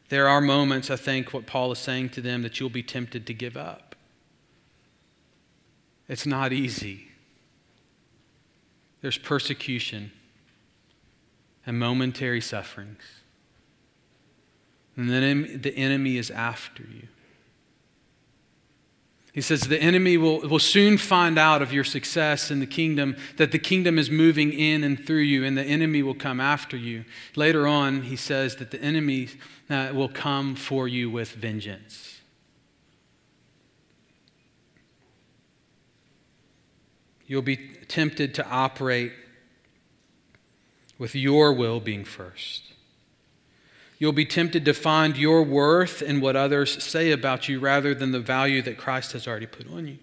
There 0.09 0.27
are 0.27 0.41
moments, 0.41 0.91
I 0.91 0.97
think, 0.97 1.33
what 1.33 1.45
Paul 1.45 1.71
is 1.71 1.79
saying 1.79 2.09
to 2.09 2.21
them, 2.21 2.41
that 2.41 2.59
you'll 2.59 2.69
be 2.69 2.83
tempted 2.83 3.25
to 3.25 3.33
give 3.33 3.55
up. 3.55 3.86
It's 6.07 6.25
not 6.25 6.53
easy. 6.53 7.09
There's 9.01 9.17
persecution 9.17 10.11
and 11.65 11.77
momentary 11.77 12.41
sufferings. 12.41 13.03
And 14.95 15.09
then 15.09 15.59
the 15.61 15.75
enemy 15.75 16.17
is 16.17 16.31
after 16.31 16.83
you. 16.83 17.07
He 19.33 19.41
says 19.41 19.61
the 19.61 19.79
enemy 19.79 20.17
will, 20.17 20.39
will 20.39 20.57
soon 20.57 20.97
find 20.97 21.37
out 21.37 21.61
of 21.61 21.71
your 21.71 21.83
success 21.83 22.49
in 22.49 22.59
the 22.59 22.65
kingdom, 22.65 23.15
that 23.35 23.51
the 23.51 23.59
kingdom 23.59 23.99
is 23.99 24.09
moving 24.09 24.51
in 24.51 24.83
and 24.83 24.99
through 25.05 25.19
you, 25.19 25.43
and 25.43 25.55
the 25.55 25.63
enemy 25.63 26.01
will 26.01 26.15
come 26.15 26.39
after 26.39 26.75
you. 26.75 27.05
Later 27.35 27.67
on, 27.67 28.01
he 28.01 28.15
says 28.15 28.55
that 28.55 28.71
the 28.71 28.81
enemy 28.81 29.29
uh, 29.69 29.91
will 29.93 30.09
come 30.09 30.55
for 30.55 30.87
you 30.87 31.11
with 31.11 31.33
vengeance. 31.33 32.16
You'll 37.27 37.41
be 37.41 37.57
tempted 37.87 38.33
to 38.35 38.49
operate 38.49 39.11
with 40.97 41.13
your 41.13 41.53
will 41.53 41.79
being 41.79 42.05
first. 42.05 42.73
You'll 43.99 44.13
be 44.13 44.25
tempted 44.25 44.63
to 44.65 44.73
find 44.73 45.17
your 45.17 45.43
worth 45.43 46.01
in 46.01 46.21
what 46.21 46.35
others 46.35 46.81
say 46.83 47.11
about 47.11 47.49
you 47.49 47.59
rather 47.59 47.93
than 47.93 48.11
the 48.11 48.19
value 48.19 48.61
that 48.61 48.77
Christ 48.77 49.11
has 49.11 49.27
already 49.27 49.47
put 49.47 49.69
on 49.71 49.87
you. 49.87 49.97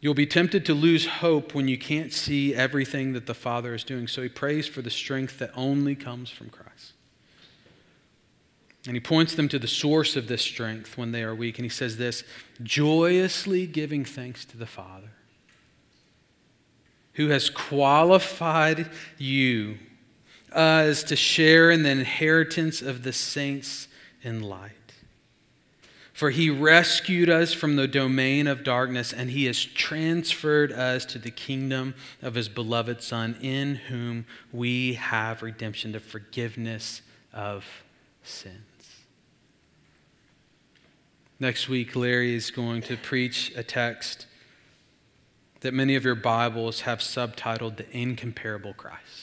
You'll 0.00 0.14
be 0.14 0.26
tempted 0.26 0.66
to 0.66 0.74
lose 0.74 1.06
hope 1.06 1.54
when 1.54 1.68
you 1.68 1.78
can't 1.78 2.12
see 2.12 2.54
everything 2.54 3.12
that 3.12 3.26
the 3.26 3.34
Father 3.34 3.72
is 3.72 3.84
doing. 3.84 4.08
So 4.08 4.22
he 4.22 4.28
prays 4.28 4.66
for 4.66 4.82
the 4.82 4.90
strength 4.90 5.38
that 5.38 5.52
only 5.54 5.94
comes 5.94 6.28
from 6.28 6.50
Christ. 6.50 6.91
And 8.86 8.96
he 8.96 9.00
points 9.00 9.34
them 9.34 9.48
to 9.48 9.58
the 9.58 9.68
source 9.68 10.16
of 10.16 10.26
this 10.26 10.42
strength 10.42 10.98
when 10.98 11.12
they 11.12 11.22
are 11.22 11.34
weak. 11.34 11.58
And 11.58 11.64
he 11.64 11.70
says 11.70 11.98
this 11.98 12.24
joyously 12.62 13.66
giving 13.66 14.04
thanks 14.04 14.44
to 14.46 14.56
the 14.56 14.66
Father, 14.66 15.10
who 17.14 17.28
has 17.28 17.48
qualified 17.48 18.90
you 19.18 19.78
as 20.52 21.04
to 21.04 21.16
share 21.16 21.70
in 21.70 21.82
the 21.82 21.90
inheritance 21.90 22.82
of 22.82 23.04
the 23.04 23.12
saints 23.12 23.88
in 24.22 24.42
light. 24.42 24.72
For 26.12 26.30
he 26.30 26.50
rescued 26.50 27.30
us 27.30 27.54
from 27.54 27.76
the 27.76 27.88
domain 27.88 28.46
of 28.46 28.64
darkness, 28.64 29.12
and 29.12 29.30
he 29.30 29.46
has 29.46 29.64
transferred 29.64 30.70
us 30.70 31.04
to 31.06 31.18
the 31.18 31.30
kingdom 31.30 31.94
of 32.20 32.34
his 32.34 32.48
beloved 32.48 33.02
Son, 33.02 33.36
in 33.40 33.76
whom 33.76 34.26
we 34.52 34.94
have 34.94 35.42
redemption, 35.42 35.92
the 35.92 36.00
forgiveness 36.00 37.00
of 37.32 37.64
sin. 38.22 38.64
Next 41.42 41.68
week, 41.68 41.96
Larry 41.96 42.36
is 42.36 42.52
going 42.52 42.82
to 42.82 42.96
preach 42.96 43.52
a 43.56 43.64
text 43.64 44.26
that 45.58 45.74
many 45.74 45.96
of 45.96 46.04
your 46.04 46.14
Bibles 46.14 46.82
have 46.82 47.00
subtitled 47.00 47.78
The 47.78 47.90
Incomparable 47.90 48.74
Christ. 48.74 49.21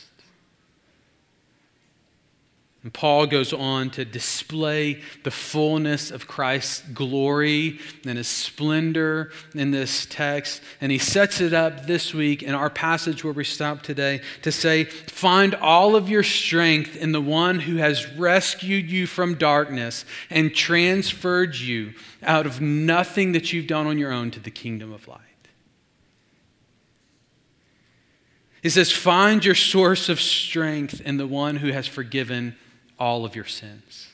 And 2.82 2.94
Paul 2.94 3.28
goes 3.28 3.52
on 3.52 3.90
to 3.92 4.06
display 4.06 5.02
the 5.24 5.32
fullness 5.32 6.12
of 6.12 6.28
Christ's 6.28 6.82
glory 6.94 7.78
and 8.06 8.18
his 8.18 8.30
splendor 8.30 9.32
in 9.54 9.72
this 9.72 10.08
text. 10.10 10.62
And 10.80 10.90
he 10.90 10.98
sets 10.98 11.42
it 11.42 11.54
up 11.54 11.88
this 11.88 12.14
week 12.14 12.42
in 12.42 12.56
our 12.56 12.70
passage 12.70 13.22
where 13.22 13.34
we 13.34 13.44
stop 13.44 13.82
today 13.82 14.22
to 14.44 14.52
say, 14.52 14.86
Find 14.86 15.56
all 15.56 15.98
of 15.98 16.10
your 16.10 16.24
strength 16.24 16.96
in 16.96 17.12
the 17.12 17.20
one 17.20 17.60
who 17.60 17.78
has 17.78 18.10
rescued 18.14 18.90
you 18.90 19.08
from 19.08 19.36
darkness 19.36 20.06
and 20.30 20.56
transferred 20.56 21.56
you 21.58 21.94
out 22.24 22.46
of 22.46 22.62
nothing 22.62 23.34
that 23.34 23.52
you've 23.52 23.68
done 23.68 23.88
on 23.88 23.98
your 23.98 24.14
own 24.14 24.32
to 24.32 24.40
the 24.40 24.52
kingdom 24.52 24.94
of 24.94 25.06
light. 25.06 25.20
He 28.62 28.70
says, 28.70 28.90
Find 28.90 29.44
your 29.44 29.56
source 29.56 30.08
of 30.08 30.22
strength 30.22 31.02
in 31.02 31.18
the 31.18 31.28
one 31.28 31.58
who 31.58 31.74
has 31.74 31.86
forgiven 31.86 32.56
all 33.00 33.26
of 33.26 33.36
your 33.36 33.46
sins. 33.46 34.10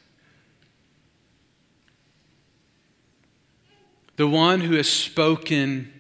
The 4.16 4.28
one 4.28 4.62
who 4.62 4.76
has 4.76 4.88
spoken 4.88 5.92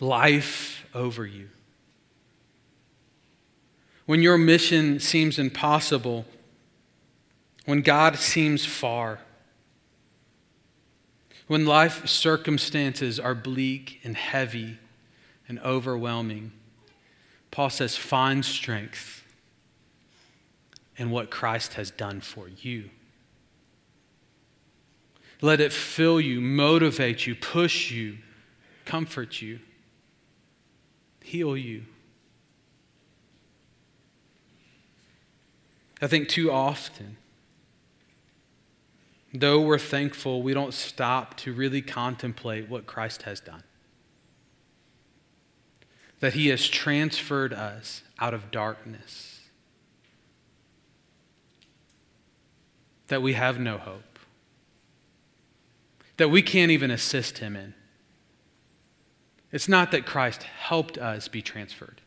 life 0.00 0.84
over 0.94 1.24
you. 1.26 1.48
When 4.06 4.20
your 4.20 4.36
mission 4.36 4.98
seems 4.98 5.38
impossible, 5.38 6.24
when 7.66 7.82
God 7.82 8.16
seems 8.16 8.64
far, 8.64 9.20
when 11.46 11.66
life 11.66 12.08
circumstances 12.08 13.20
are 13.20 13.34
bleak 13.34 14.00
and 14.02 14.16
heavy 14.16 14.78
and 15.46 15.60
overwhelming, 15.60 16.52
Paul 17.52 17.70
says, 17.70 17.96
find 17.96 18.44
strength 18.44 19.21
and 20.98 21.10
what 21.10 21.30
Christ 21.30 21.74
has 21.74 21.90
done 21.90 22.20
for 22.20 22.48
you. 22.48 22.90
Let 25.40 25.60
it 25.60 25.72
fill 25.72 26.20
you, 26.20 26.40
motivate 26.40 27.26
you, 27.26 27.34
push 27.34 27.90
you, 27.90 28.18
comfort 28.84 29.42
you, 29.42 29.58
heal 31.20 31.56
you. 31.56 31.84
I 36.00 36.06
think 36.06 36.28
too 36.28 36.50
often, 36.50 37.16
though 39.32 39.60
we're 39.60 39.78
thankful, 39.78 40.42
we 40.42 40.52
don't 40.52 40.74
stop 40.74 41.36
to 41.38 41.52
really 41.52 41.80
contemplate 41.80 42.68
what 42.68 42.86
Christ 42.86 43.22
has 43.22 43.40
done. 43.40 43.62
That 46.20 46.34
he 46.34 46.48
has 46.48 46.68
transferred 46.68 47.52
us 47.52 48.02
out 48.18 48.34
of 48.34 48.50
darkness 48.50 49.31
that 53.08 53.22
we 53.22 53.34
have 53.34 53.58
no 53.58 53.78
hope, 53.78 54.18
that 56.16 56.28
we 56.28 56.42
can't 56.42 56.70
even 56.70 56.90
assist 56.90 57.38
him 57.38 57.56
in. 57.56 57.74
It's 59.50 59.68
not 59.68 59.90
that 59.90 60.06
Christ 60.06 60.44
helped 60.44 60.96
us 60.96 61.28
be 61.28 61.42
transferred. 61.42 62.00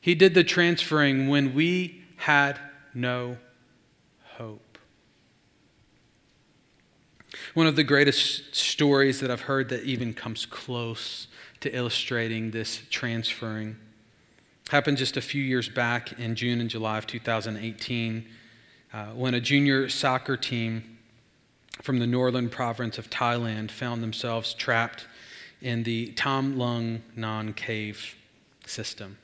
He 0.00 0.14
did 0.14 0.34
the 0.34 0.44
transferring 0.44 1.28
when 1.28 1.54
we 1.54 2.02
had 2.16 2.58
no 2.92 3.38
hope. 4.34 4.78
One 7.54 7.66
of 7.66 7.76
the 7.76 7.84
greatest 7.84 8.54
stories 8.54 9.20
that 9.20 9.30
I've 9.30 9.42
heard 9.42 9.68
that 9.68 9.84
even 9.84 10.12
comes 10.12 10.44
close 10.44 11.28
to 11.60 11.74
illustrating 11.74 12.50
this 12.50 12.82
transferring 12.90 13.76
Happened 14.70 14.96
just 14.96 15.18
a 15.18 15.20
few 15.20 15.42
years 15.42 15.68
back 15.68 16.18
in 16.18 16.34
June 16.34 16.58
and 16.58 16.70
July 16.70 16.96
of 16.96 17.06
2018 17.06 18.24
uh, 18.92 19.06
when 19.08 19.34
a 19.34 19.40
junior 19.40 19.90
soccer 19.90 20.38
team 20.38 20.98
from 21.82 21.98
the 21.98 22.06
northern 22.06 22.48
province 22.48 22.96
of 22.96 23.10
Thailand 23.10 23.70
found 23.70 24.02
themselves 24.02 24.54
trapped 24.54 25.06
in 25.60 25.82
the 25.82 26.12
Tham 26.16 26.58
Luang 26.58 27.02
Non 27.14 27.52
cave 27.52 28.16
system. 28.66 29.18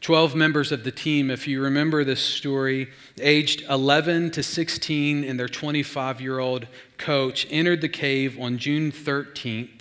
12 0.00 0.34
members 0.34 0.72
of 0.72 0.84
the 0.84 0.90
team, 0.90 1.30
if 1.30 1.46
you 1.46 1.62
remember 1.62 2.02
this 2.02 2.22
story, 2.22 2.88
aged 3.20 3.62
11 3.68 4.30
to 4.30 4.42
16, 4.42 5.22
and 5.22 5.38
their 5.38 5.48
25 5.48 6.22
year 6.22 6.38
old 6.38 6.66
coach 6.96 7.46
entered 7.50 7.82
the 7.82 7.88
cave 7.90 8.40
on 8.40 8.56
June 8.56 8.90
13th 8.90 9.79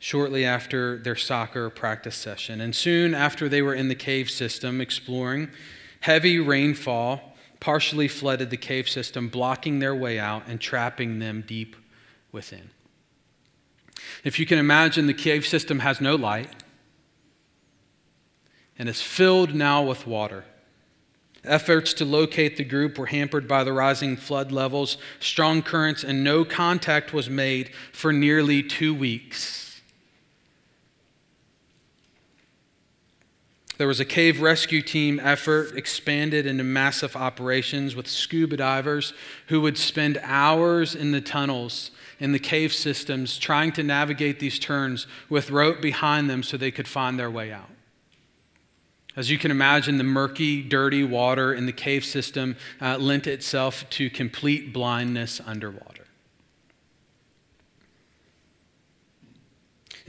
shortly 0.00 0.46
after 0.46 0.96
their 0.98 1.14
soccer 1.14 1.70
practice 1.70 2.16
session. 2.16 2.60
And 2.60 2.74
soon 2.74 3.14
after 3.14 3.48
they 3.48 3.62
were 3.62 3.74
in 3.74 3.88
the 3.88 3.94
cave 3.94 4.30
system 4.30 4.80
exploring, 4.80 5.50
heavy 6.00 6.40
rainfall 6.40 7.36
partially 7.60 8.08
flooded 8.08 8.48
the 8.48 8.56
cave 8.56 8.88
system, 8.88 9.28
blocking 9.28 9.78
their 9.78 9.94
way 9.94 10.18
out 10.18 10.42
and 10.48 10.58
trapping 10.58 11.18
them 11.18 11.44
deep 11.46 11.76
within. 12.32 12.70
If 14.24 14.38
you 14.38 14.46
can 14.46 14.58
imagine, 14.58 15.06
the 15.06 15.14
cave 15.14 15.46
system 15.46 15.80
has 15.80 16.00
no 16.00 16.16
light 16.16 16.50
and 18.78 18.88
is 18.88 19.02
filled 19.02 19.54
now 19.54 19.82
with 19.82 20.06
water. 20.06 20.46
Efforts 21.44 21.92
to 21.94 22.06
locate 22.06 22.56
the 22.56 22.64
group 22.64 22.96
were 22.96 23.06
hampered 23.06 23.46
by 23.46 23.64
the 23.64 23.72
rising 23.74 24.16
flood 24.16 24.50
levels, 24.50 24.96
strong 25.18 25.60
currents, 25.60 26.02
and 26.02 26.24
no 26.24 26.46
contact 26.46 27.12
was 27.12 27.28
made 27.28 27.70
for 27.92 28.14
nearly 28.14 28.62
two 28.62 28.94
weeks. 28.94 29.69
There 33.80 33.88
was 33.88 33.98
a 33.98 34.04
cave 34.04 34.42
rescue 34.42 34.82
team 34.82 35.18
effort 35.18 35.74
expanded 35.74 36.44
into 36.44 36.62
massive 36.62 37.16
operations 37.16 37.96
with 37.96 38.08
scuba 38.08 38.58
divers 38.58 39.14
who 39.46 39.62
would 39.62 39.78
spend 39.78 40.20
hours 40.22 40.94
in 40.94 41.12
the 41.12 41.22
tunnels 41.22 41.90
in 42.18 42.32
the 42.32 42.38
cave 42.38 42.74
systems 42.74 43.38
trying 43.38 43.72
to 43.72 43.82
navigate 43.82 44.38
these 44.38 44.58
turns 44.58 45.06
with 45.30 45.50
rope 45.50 45.80
behind 45.80 46.28
them 46.28 46.42
so 46.42 46.58
they 46.58 46.70
could 46.70 46.86
find 46.86 47.18
their 47.18 47.30
way 47.30 47.52
out. 47.52 47.70
As 49.16 49.30
you 49.30 49.38
can 49.38 49.50
imagine, 49.50 49.96
the 49.96 50.04
murky, 50.04 50.62
dirty 50.62 51.02
water 51.02 51.54
in 51.54 51.64
the 51.64 51.72
cave 51.72 52.04
system 52.04 52.56
uh, 52.82 52.98
lent 52.98 53.26
itself 53.26 53.88
to 53.88 54.10
complete 54.10 54.74
blindness 54.74 55.40
underwater. 55.46 55.99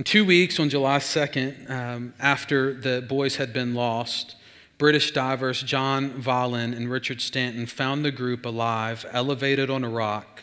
In 0.02 0.06
two 0.06 0.26
weeks, 0.26 0.60
on 0.60 0.68
July 0.68 0.98
2nd, 0.98 1.70
um, 1.70 2.16
after 2.20 2.74
the 2.74 3.04
boys 3.04 3.36
had 3.36 3.54
been 3.54 3.76
lost, 3.76 4.36
British 4.80 5.12
divers 5.12 5.62
John 5.62 6.20
Vallin 6.20 6.74
and 6.74 6.90
Richard 6.90 7.22
Stanton 7.22 7.68
found 7.68 8.04
the 8.04 8.10
group 8.10 8.44
alive, 8.44 9.06
elevated 9.12 9.70
on 9.70 9.84
a 9.84 9.90
rock, 9.90 10.42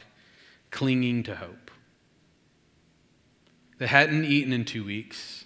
clinging 0.71 1.25
to 1.25 1.35
hope. 1.35 1.73
They 3.79 3.89
hadn't 3.89 4.27
eaten 4.27 4.53
in 4.53 4.65
two 4.65 4.85
weeks. 4.85 5.45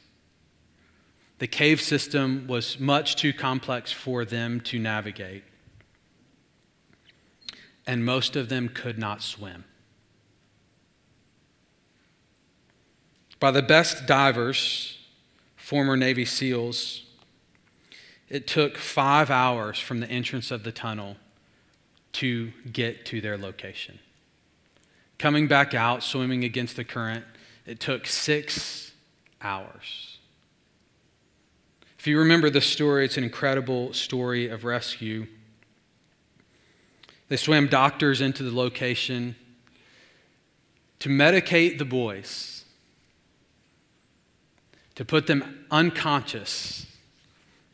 The 1.38 1.46
cave 1.46 1.80
system 1.80 2.46
was 2.46 2.78
much 2.78 3.16
too 3.16 3.32
complex 3.32 3.92
for 3.92 4.26
them 4.26 4.60
to 4.60 4.78
navigate, 4.78 5.44
and 7.86 8.04
most 8.04 8.36
of 8.36 8.50
them 8.50 8.68
could 8.68 8.98
not 8.98 9.22
swim. 9.22 9.64
By 13.42 13.50
the 13.50 13.60
best 13.60 14.06
divers, 14.06 14.98
former 15.56 15.96
Navy 15.96 16.24
SEALs. 16.24 17.02
It 18.28 18.46
took 18.46 18.78
five 18.78 19.32
hours 19.32 19.80
from 19.80 19.98
the 19.98 20.08
entrance 20.08 20.52
of 20.52 20.62
the 20.62 20.70
tunnel 20.70 21.16
to 22.12 22.52
get 22.72 23.04
to 23.06 23.20
their 23.20 23.36
location. 23.36 23.98
Coming 25.18 25.48
back 25.48 25.74
out, 25.74 26.04
swimming 26.04 26.44
against 26.44 26.76
the 26.76 26.84
current, 26.84 27.24
it 27.66 27.80
took 27.80 28.06
six 28.06 28.92
hours. 29.40 30.18
If 31.98 32.06
you 32.06 32.20
remember 32.20 32.48
the 32.48 32.60
story, 32.60 33.04
it's 33.06 33.16
an 33.16 33.24
incredible 33.24 33.92
story 33.92 34.46
of 34.46 34.62
rescue. 34.62 35.26
They 37.28 37.36
swam 37.36 37.66
doctors 37.66 38.20
into 38.20 38.44
the 38.44 38.56
location 38.56 39.34
to 41.00 41.08
medicate 41.08 41.78
the 41.78 41.84
boys 41.84 42.61
to 44.94 45.04
put 45.04 45.26
them 45.26 45.66
unconscious. 45.70 46.86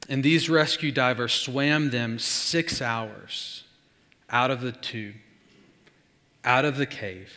And 0.08 0.22
these 0.22 0.48
rescue 0.48 0.92
divers 0.92 1.32
swam 1.32 1.90
them 1.90 2.18
six 2.18 2.80
hours 2.80 3.64
out 4.30 4.50
of 4.50 4.60
the 4.60 4.72
tube, 4.72 5.16
out 6.44 6.64
of 6.64 6.76
the 6.76 6.86
cave, 6.86 7.32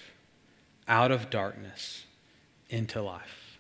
out 0.88 1.12
of 1.12 1.30
darkness, 1.30 2.06
into 2.70 3.02
life. 3.02 3.60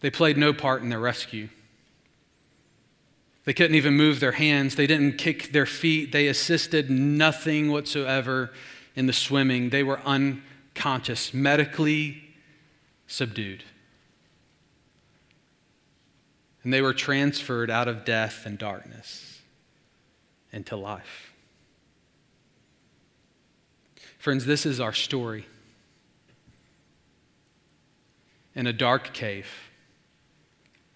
They 0.00 0.10
played 0.10 0.36
no 0.36 0.52
part 0.52 0.82
in 0.82 0.88
their 0.88 1.00
rescue. 1.00 1.48
They 3.44 3.52
couldn't 3.52 3.76
even 3.76 3.94
move 3.94 4.20
their 4.20 4.32
hands. 4.32 4.74
They 4.74 4.86
didn't 4.86 5.18
kick 5.18 5.52
their 5.52 5.66
feet. 5.66 6.12
They 6.12 6.28
assisted 6.28 6.90
nothing 6.90 7.70
whatsoever 7.70 8.52
in 8.94 9.06
the 9.06 9.12
swimming. 9.12 9.70
They 9.70 9.82
were 9.82 10.00
unconscious, 10.00 11.32
medically 11.32 12.27
subdued. 13.08 13.64
And 16.62 16.72
they 16.72 16.82
were 16.82 16.94
transferred 16.94 17.70
out 17.70 17.88
of 17.88 18.04
death 18.04 18.46
and 18.46 18.56
darkness 18.58 19.40
into 20.52 20.76
life. 20.76 21.32
Friends, 24.18 24.44
this 24.44 24.66
is 24.66 24.78
our 24.78 24.92
story. 24.92 25.46
In 28.54 28.66
a 28.66 28.72
dark 28.72 29.14
cave, 29.14 29.48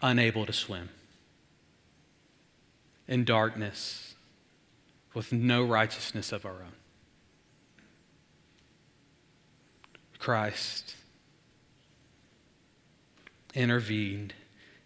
unable 0.03 0.45
to 0.47 0.53
swim. 0.53 0.91
In 3.09 3.25
darkness, 3.25 4.15
with 5.15 5.33
no 5.33 5.65
righteousness 5.65 6.33
of 6.33 6.45
our 6.45 6.63
own. 6.63 6.73
Christ 10.19 10.97
intervened 13.55 14.35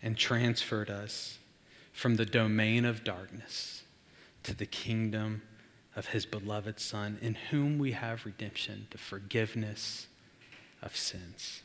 and 0.03 0.17
transferred 0.17 0.91
us 0.91 1.39
from 1.93 2.17
the 2.17 2.27
domain 2.27 2.85
of 2.85 3.05
darkness 3.05 3.83
to 4.43 4.55
the 4.55 4.67
kingdom 4.67 5.43
of 5.97 6.09
his 6.09 6.27
beloved 6.27 6.79
Son, 6.79 7.19
in 7.23 7.35
whom 7.35 7.79
we 7.79 7.93
have 7.93 8.27
redemption, 8.27 8.87
the 8.91 8.99
forgiveness 8.99 10.07
of 10.83 10.95
sins. 10.95 11.63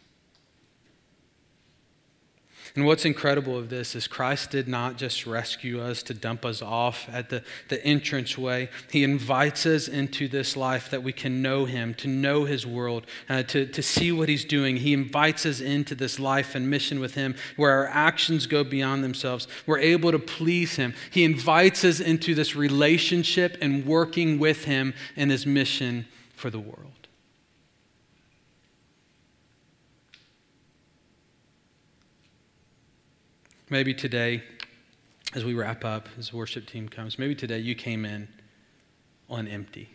And 2.75 2.85
what's 2.85 3.03
incredible 3.03 3.57
of 3.57 3.69
this 3.69 3.95
is 3.95 4.07
Christ 4.07 4.51
did 4.51 4.67
not 4.67 4.97
just 4.97 5.27
rescue 5.27 5.81
us 5.81 6.01
to 6.03 6.13
dump 6.13 6.45
us 6.45 6.61
off 6.61 7.09
at 7.11 7.29
the, 7.29 7.43
the 7.67 7.85
entranceway. 7.87 8.69
He 8.89 9.03
invites 9.03 9.65
us 9.65 9.89
into 9.89 10.29
this 10.29 10.55
life 10.55 10.89
that 10.89 11.03
we 11.03 11.11
can 11.11 11.41
know 11.41 11.65
Him, 11.65 11.93
to 11.95 12.07
know 12.07 12.45
His 12.45 12.65
world, 12.65 13.05
uh, 13.27 13.43
to, 13.43 13.65
to 13.65 13.83
see 13.83 14.11
what 14.11 14.29
He's 14.29 14.45
doing. 14.45 14.77
He 14.77 14.93
invites 14.93 15.45
us 15.45 15.59
into 15.59 15.95
this 15.95 16.17
life 16.17 16.55
and 16.55 16.69
mission 16.69 17.01
with 17.01 17.15
Him 17.15 17.35
where 17.57 17.71
our 17.71 17.87
actions 17.87 18.47
go 18.47 18.63
beyond 18.63 19.03
themselves. 19.03 19.47
We're 19.65 19.79
able 19.79 20.11
to 20.11 20.19
please 20.19 20.77
Him. 20.77 20.93
He 21.09 21.25
invites 21.25 21.83
us 21.83 21.99
into 21.99 22.33
this 22.33 22.55
relationship 22.55 23.57
and 23.59 23.85
working 23.85 24.39
with 24.39 24.63
Him 24.63 24.93
in 25.17 25.29
His 25.29 25.45
mission 25.45 26.05
for 26.35 26.49
the 26.49 26.59
world. 26.59 27.00
Maybe 33.71 33.93
today, 33.93 34.43
as 35.33 35.45
we 35.45 35.53
wrap 35.53 35.85
up, 35.85 36.09
as 36.19 36.31
the 36.31 36.35
worship 36.35 36.67
team 36.67 36.89
comes, 36.89 37.17
maybe 37.17 37.33
today 37.33 37.59
you 37.59 37.73
came 37.73 38.03
in 38.03 38.27
on 39.29 39.47
empty. 39.47 39.89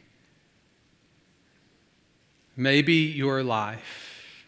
Maybe 2.56 2.94
your 2.94 3.42
life 3.42 4.46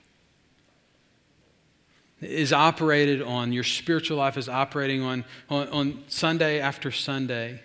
is 2.22 2.54
operated 2.54 3.20
on, 3.20 3.52
your 3.52 3.64
spiritual 3.64 4.16
life 4.16 4.38
is 4.38 4.48
operating 4.48 5.02
on, 5.02 5.26
on, 5.50 5.68
on, 5.68 6.04
Sunday 6.08 6.58
after 6.58 6.90
Sunday, 6.90 7.60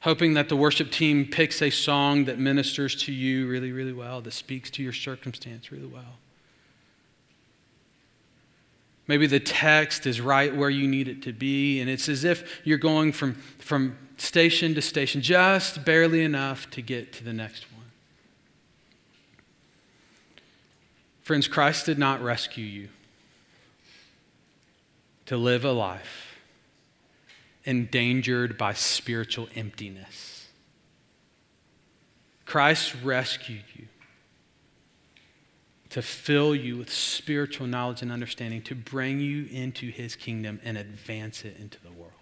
hoping 0.00 0.34
that 0.34 0.50
the 0.50 0.56
worship 0.56 0.90
team 0.90 1.24
picks 1.24 1.62
a 1.62 1.70
song 1.70 2.26
that 2.26 2.38
ministers 2.38 2.94
to 3.04 3.10
you 3.10 3.48
really, 3.48 3.72
really 3.72 3.94
well, 3.94 4.20
that 4.20 4.32
speaks 4.32 4.68
to 4.72 4.82
your 4.82 4.92
circumstance 4.92 5.72
really 5.72 5.86
well. 5.86 6.18
Maybe 9.08 9.26
the 9.26 9.40
text 9.40 10.06
is 10.06 10.20
right 10.20 10.54
where 10.54 10.70
you 10.70 10.88
need 10.88 11.08
it 11.08 11.22
to 11.22 11.32
be, 11.32 11.80
and 11.80 11.88
it's 11.88 12.08
as 12.08 12.24
if 12.24 12.60
you're 12.64 12.78
going 12.78 13.12
from, 13.12 13.34
from 13.34 13.96
station 14.16 14.74
to 14.74 14.82
station, 14.82 15.22
just 15.22 15.84
barely 15.84 16.22
enough 16.22 16.68
to 16.70 16.82
get 16.82 17.12
to 17.14 17.24
the 17.24 17.32
next 17.32 17.66
one. 17.72 17.84
Friends, 21.22 21.46
Christ 21.48 21.86
did 21.86 21.98
not 21.98 22.22
rescue 22.22 22.64
you 22.64 22.88
to 25.26 25.36
live 25.36 25.64
a 25.64 25.72
life 25.72 26.38
endangered 27.64 28.56
by 28.56 28.72
spiritual 28.72 29.48
emptiness. 29.56 30.46
Christ 32.44 32.94
rescued 33.02 33.64
you 33.74 33.86
to 35.96 36.02
fill 36.02 36.54
you 36.54 36.76
with 36.76 36.92
spiritual 36.92 37.66
knowledge 37.66 38.02
and 38.02 38.12
understanding, 38.12 38.60
to 38.60 38.74
bring 38.74 39.18
you 39.18 39.46
into 39.50 39.90
his 39.90 40.14
kingdom 40.14 40.60
and 40.62 40.76
advance 40.76 41.42
it 41.42 41.56
into 41.58 41.80
the 41.82 41.90
world. 41.90 42.12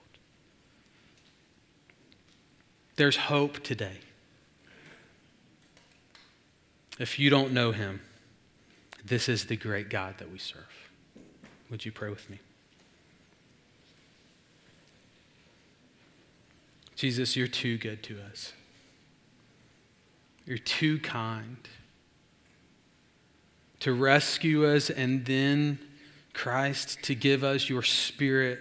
There's 2.94 3.16
hope 3.16 3.64
today. 3.64 3.98
If 7.00 7.18
you 7.18 7.30
don't 7.30 7.52
know 7.52 7.72
him, 7.72 8.00
this 9.04 9.28
is 9.28 9.46
the 9.46 9.56
great 9.56 9.90
God 9.90 10.18
that 10.18 10.30
we 10.30 10.38
serve. 10.38 10.62
Would 11.68 11.84
you 11.84 11.90
pray 11.90 12.10
with 12.10 12.30
me? 12.30 12.38
Jesus, 16.94 17.34
you're 17.34 17.48
too 17.48 17.76
good 17.76 18.04
to 18.04 18.20
us. 18.30 18.52
You're 20.46 20.58
too 20.58 21.00
kind 21.00 21.56
to 23.84 23.92
rescue 23.92 24.66
us, 24.66 24.88
and 24.88 25.26
then 25.26 25.78
Christ 26.32 27.02
to 27.02 27.14
give 27.14 27.44
us 27.44 27.68
your 27.68 27.82
spirit, 27.82 28.58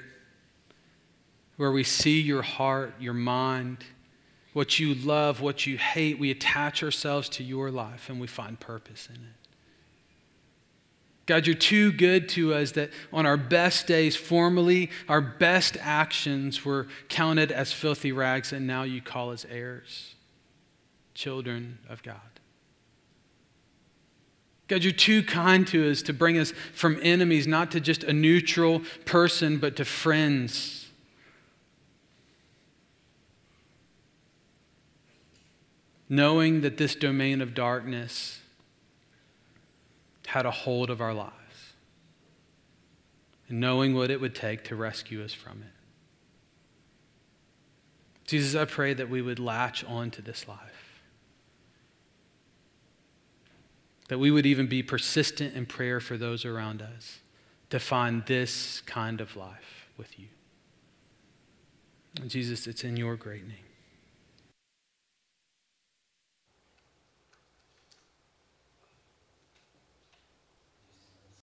where 1.56 1.72
we 1.72 1.86
see 1.86 2.20
your 2.20 2.42
heart, 2.42 2.94
your 3.00 3.14
mind, 3.14 3.86
what 4.52 4.80
you 4.80 4.94
love, 4.94 5.40
what 5.40 5.66
you 5.66 5.78
hate. 5.78 6.20
We 6.20 6.30
attach 6.30 6.84
ourselves 6.84 7.30
to 7.30 7.44
your 7.44 7.72
life 7.72 8.10
and 8.10 8.20
we 8.20 8.28
find 8.28 8.60
purpose 8.60 9.08
in 9.08 9.16
it. 9.16 9.50
God, 11.26 11.48
you're 11.48 11.56
too 11.56 11.94
good 11.94 12.28
to 12.30 12.54
us 12.54 12.74
that 12.74 12.90
on 13.14 13.26
our 13.26 13.38
best 13.38 13.88
days, 13.88 14.18
formerly, 14.18 14.92
our 15.08 15.22
best 15.22 15.78
actions 15.80 16.66
were 16.66 16.90
counted 17.08 17.50
as 17.50 17.72
filthy 17.72 18.12
rags, 18.12 18.52
and 18.52 18.68
now 18.68 18.84
you 18.84 19.02
call 19.02 19.32
us 19.32 19.46
heirs, 19.50 20.16
children 21.14 21.80
of 21.88 22.04
God. 22.04 22.33
God, 24.68 24.84
you're 24.84 24.94
too 24.94 25.24
kind 25.24 25.68
to 25.68 25.92
us 25.92 26.02
to 26.04 26.14
bring 26.14 26.38
us 26.38 26.52
from 26.74 26.98
enemies, 27.02 27.46
not 27.46 27.70
to 27.72 27.80
just 27.80 28.04
a 28.04 28.14
neutral 28.14 28.82
person, 29.06 29.58
but 29.58 29.76
to 29.76 29.86
friends. 29.86 30.88
Knowing 36.08 36.62
that 36.62 36.78
this 36.78 36.96
domain 36.96 37.42
of 37.42 37.54
darkness 37.54 38.40
had 40.28 40.46
a 40.46 40.52
hold 40.52 40.90
of 40.90 41.02
our 41.02 41.14
lives, 41.14 41.34
and 43.50 43.60
knowing 43.60 43.94
what 43.94 44.10
it 44.10 44.22
would 44.22 44.34
take 44.34 44.64
to 44.64 44.76
rescue 44.76 45.24
us 45.24 45.34
from 45.34 45.62
it. 45.62 45.74
Jesus, 48.26 48.56
I 48.56 48.66
pray 48.66 48.94
that 48.94 49.10
we 49.10 49.22
would 49.22 49.40
latch 49.40 49.84
on 49.84 50.10
to 50.12 50.22
this 50.22 50.48
life. 50.48 50.73
That 54.10 54.20
we 54.20 54.32
would 54.32 54.46
even 54.46 54.68
be 54.68 54.84
persistent 54.84 55.56
in 55.56 55.66
prayer 55.66 56.00
for 56.00 56.18
those 56.18 56.46
around 56.46 56.82
us 56.82 57.20
to 57.70 57.80
find 57.80 58.26
this 58.26 58.82
kind 58.82 59.22
of 59.22 59.36
life 59.36 59.88
with 59.98 60.20
you. 60.20 60.28
And 62.20 62.30
Jesus, 62.30 62.68
it's 62.68 62.84
in 62.84 62.98
your 62.98 63.16
great 63.16 63.48
name. 63.48 63.63